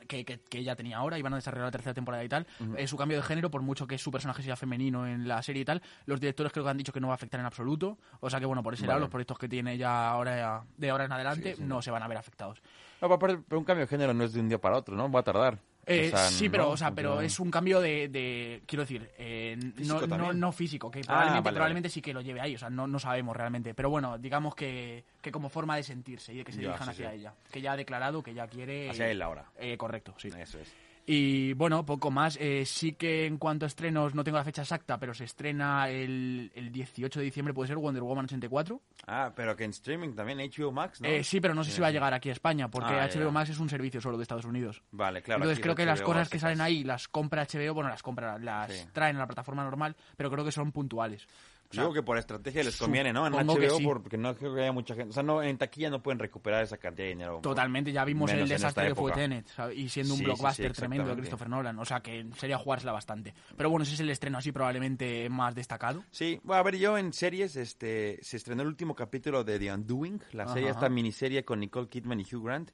[0.07, 2.47] que, que, que ella tenía ahora, y van a desarrollar la tercera temporada y tal,
[2.77, 5.63] eh, su cambio de género, por mucho que su personaje sea femenino en la serie
[5.63, 7.99] y tal, los directores creo que han dicho que no va a afectar en absoluto.
[8.21, 11.05] O sea que, bueno, por ese lado, los proyectos que tiene ya ahora de ahora
[11.05, 12.63] en adelante no se van a ver afectados.
[13.01, 15.11] No, pero un cambio de género no es de un día para otro, ¿no?
[15.11, 15.59] Va a tardar.
[15.91, 16.71] Eh, O sea, sí, pero, ¿no?
[16.71, 20.91] o sea, pero es un cambio de, de- quiero decir, eh, no, no, no físico,
[20.91, 23.35] que Ah, probablemente, vale, probablemente sí que lo lleve ahí, o sea, no, no sabemos
[23.37, 23.73] realmente.
[23.75, 26.87] Pero bueno, digamos que, que como forma de sentirse y de que se Ya, dirijan
[26.89, 27.17] sí, hacia sí.
[27.17, 28.91] ella, que ya ha declarado que ya quiere...
[28.91, 29.47] Hacia él ahora.
[29.59, 30.29] Eh, correcto, sí.
[30.39, 30.73] Eso es.
[31.11, 32.37] Y bueno, poco más.
[32.39, 35.89] Eh, sí que en cuanto a estrenos, no tengo la fecha exacta, pero se estrena
[35.89, 38.79] el, el 18 de diciembre, puede ser Wonder Woman 84.
[39.07, 41.09] Ah, pero que en streaming también, HBO Max, ¿no?
[41.09, 43.25] Eh, sí, pero no sé si va a llegar aquí a España, porque Ah, HBO
[43.25, 43.31] ya.
[43.31, 44.83] Max es un servicio solo de Estados Unidos.
[44.91, 45.41] Vale, claro.
[45.41, 48.71] Entonces creo que las cosas que salen ahí las compra HBO, bueno, las compra, las
[48.71, 48.87] Sí.
[48.93, 51.27] traen a la plataforma normal, pero creo que son puntuales.
[51.71, 53.27] O sea, Digo que por estrategia les conviene, ¿no?
[53.27, 53.85] En HBO, sí.
[53.85, 55.11] porque no creo que haya mucha gente.
[55.11, 57.41] O sea, no, en taquilla no pueden recuperar esa cantidad de dinero.
[57.43, 59.13] Totalmente, ya vimos el desastre que fue.
[59.13, 59.77] Tenet, ¿sabes?
[59.77, 61.17] y siendo un Sí, sí, sí, blockbuster tremendo de.
[61.17, 63.35] Christopher Nolan, o sea que sería jugársela bastante.
[63.57, 66.05] Pero bueno, ese es el estreno así probablemente más destacado.
[66.11, 69.73] Sí, bueno, a ver, yo en series, este, se estrenó el último capítulo de The
[69.73, 70.79] Undoing, la serie, Ajá.
[70.79, 72.71] esta miniserie con Nicole Kidman y Hugh Grant.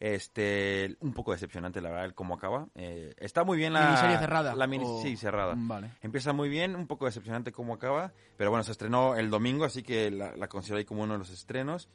[0.00, 2.68] Este, un poco decepcionante, la verdad, el cómo acaba.
[2.74, 3.86] Eh, está muy bien la...
[3.86, 4.54] ¿Miniserie cerrada?
[4.54, 5.54] La mini, o- Sí, cerrada.
[5.56, 5.92] Vale.
[6.02, 9.82] Empieza muy bien, un poco decepcionante cómo acaba, pero bueno, se estrenó el domingo, así
[9.82, 11.88] que la, la considero ahí como uno de los estrenos.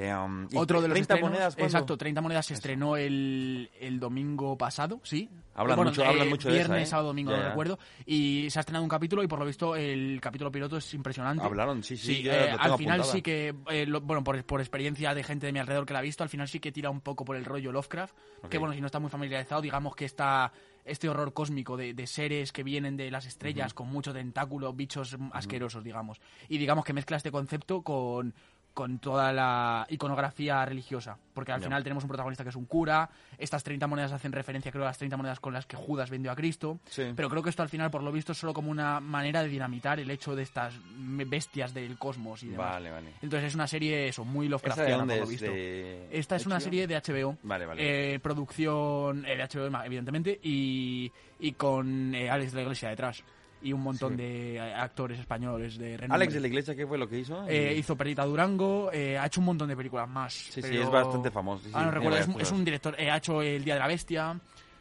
[0.00, 1.66] Eh, um, Otro de los 30 estrenos, monedas, ¿cuándo?
[1.66, 5.28] exacto, 30 monedas se estrenó el, el domingo pasado, sí.
[5.56, 6.90] Hablan Bueno, mucho- eh, hablan mucho de esa, Viernes, ¿eh?
[6.90, 7.80] sábado, domingo, no recuerdo.
[8.06, 11.42] Y se ha estrenado un capítulo y por lo visto el capítulo piloto es impresionante.
[11.44, 13.04] Hablaron, sí, sí, eh, al final apuntada.
[13.12, 15.98] sí que, eh, lo- bueno, por, por experiencia de gente de mi alrededor que la
[15.98, 18.14] ha visto, al final sí que tira un poco por el rollo Lovecraft.
[18.48, 20.52] Que bueno, si no está muy familiarizado, digamos que está
[20.84, 25.16] este horror cósmico de, de seres que vienen de las estrellas con mucho tentáculo, bichos
[25.32, 26.20] asquerosos, digamos.
[26.48, 28.32] Y digamos que mezcla este concepto con
[28.78, 33.10] con toda la iconografía religiosa, porque al final tenemos un protagonista que es un cura,
[33.36, 36.30] estas 30 monedas hacen referencia creo a las 30 monedas con las que Judas vendió
[36.30, 37.02] a Cristo, Sí.
[37.16, 39.48] pero creo que esto al final por lo visto es solo como una manera de
[39.48, 42.70] dinamitar el hecho de estas bestias del cosmos y demás.
[42.74, 43.14] Vale, vale.
[43.20, 45.46] Entonces es una serie eso, muy ¿Esa de Lovecraftiana por lo visto.
[45.46, 47.36] ¿De Esta es una serie de HBO.
[47.42, 48.14] Vale, vale.
[48.14, 51.10] Eh, producción eh, de HBO, evidentemente, y,
[51.40, 53.24] y con eh, Alex de la Iglesia detrás.
[53.60, 54.16] Y un montón Sí.
[54.18, 56.14] de eh, actores españoles de renombre.
[56.14, 57.44] Alex de la Iglesia, ¿qué fue lo que hizo?
[57.48, 60.32] Eh, hizo Perita Durango, eh, ha hecho un montón de películas más.
[60.32, 62.94] Sí, sí, pero- es bastante famoso, sí, ah, no sí, recuerdo, es, es un director,
[63.00, 64.38] eh, ha hecho El Día de la Bestia.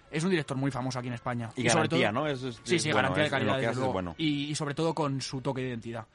[0.10, 1.50] Es un director muy famoso aquí en España.
[1.56, 2.28] Y sobre garantía, todo- ¿no?
[2.28, 3.58] Eso es- sí, es sí, bueno, garantía de es- calidad.
[3.58, 3.94] desde es luego.
[3.94, 4.16] bueno.
[4.18, 6.06] Y, y sobre todo con su toque de identidad.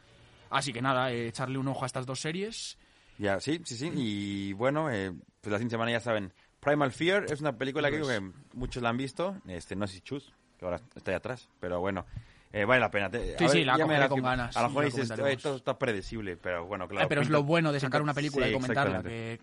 [0.51, 2.79] Así que nada, eh, echarle un ojo a estas dos series.
[3.19, 3.91] Ya, sí, sí, sí.
[3.95, 5.11] Y bueno, eh,
[5.41, 6.33] pues la siguiente semana ya saben.
[6.61, 9.37] Primal Fear es una película que, creo que muchos la han visto.
[9.49, 11.49] Este, no sé si Chus, que ahora está ahí atrás.
[11.61, 12.07] Pero bueno,
[12.53, 13.11] eh, vale la pena.
[13.11, 15.29] Te- Sí, a sí, ver, la cogeré con que- ganas, A lo mejor dices, comentaremos.
[15.33, 17.05] "Oye, todo está predecible, pero bueno, claro.
[17.07, 19.41] Eh, pero es lo bueno de sacar una película sí, y comentarla, que,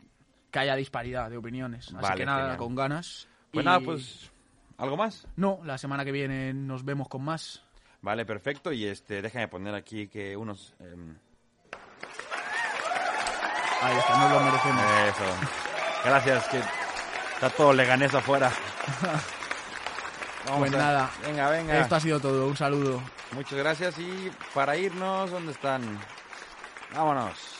[0.52, 1.88] que haya disparidad de opiniones.
[1.88, 2.58] Así Vale, que nada, genial.
[2.58, 3.28] con ganas.
[3.52, 4.32] Pues Y- nada, pues,
[4.78, 5.28] ¿algo más?
[5.36, 7.64] No, la semana que viene nos vemos con más.
[8.02, 8.72] Vale, perfecto.
[8.72, 10.74] Y este, déjame poner aquí que unos...
[10.80, 11.16] em,
[13.82, 14.84] Ahí está, nos lo merecemos.
[15.08, 15.24] Eso.
[16.06, 16.58] Gracias, que
[17.34, 18.52] está todo leganés afuera.
[20.50, 21.80] Vamos Pues a- nada, Venga, venga.
[21.80, 23.02] Esto ha sido todo, un saludo.
[23.34, 25.82] Muchas gracias y para irnos, ¿dónde están?
[26.96, 27.59] Vámonos.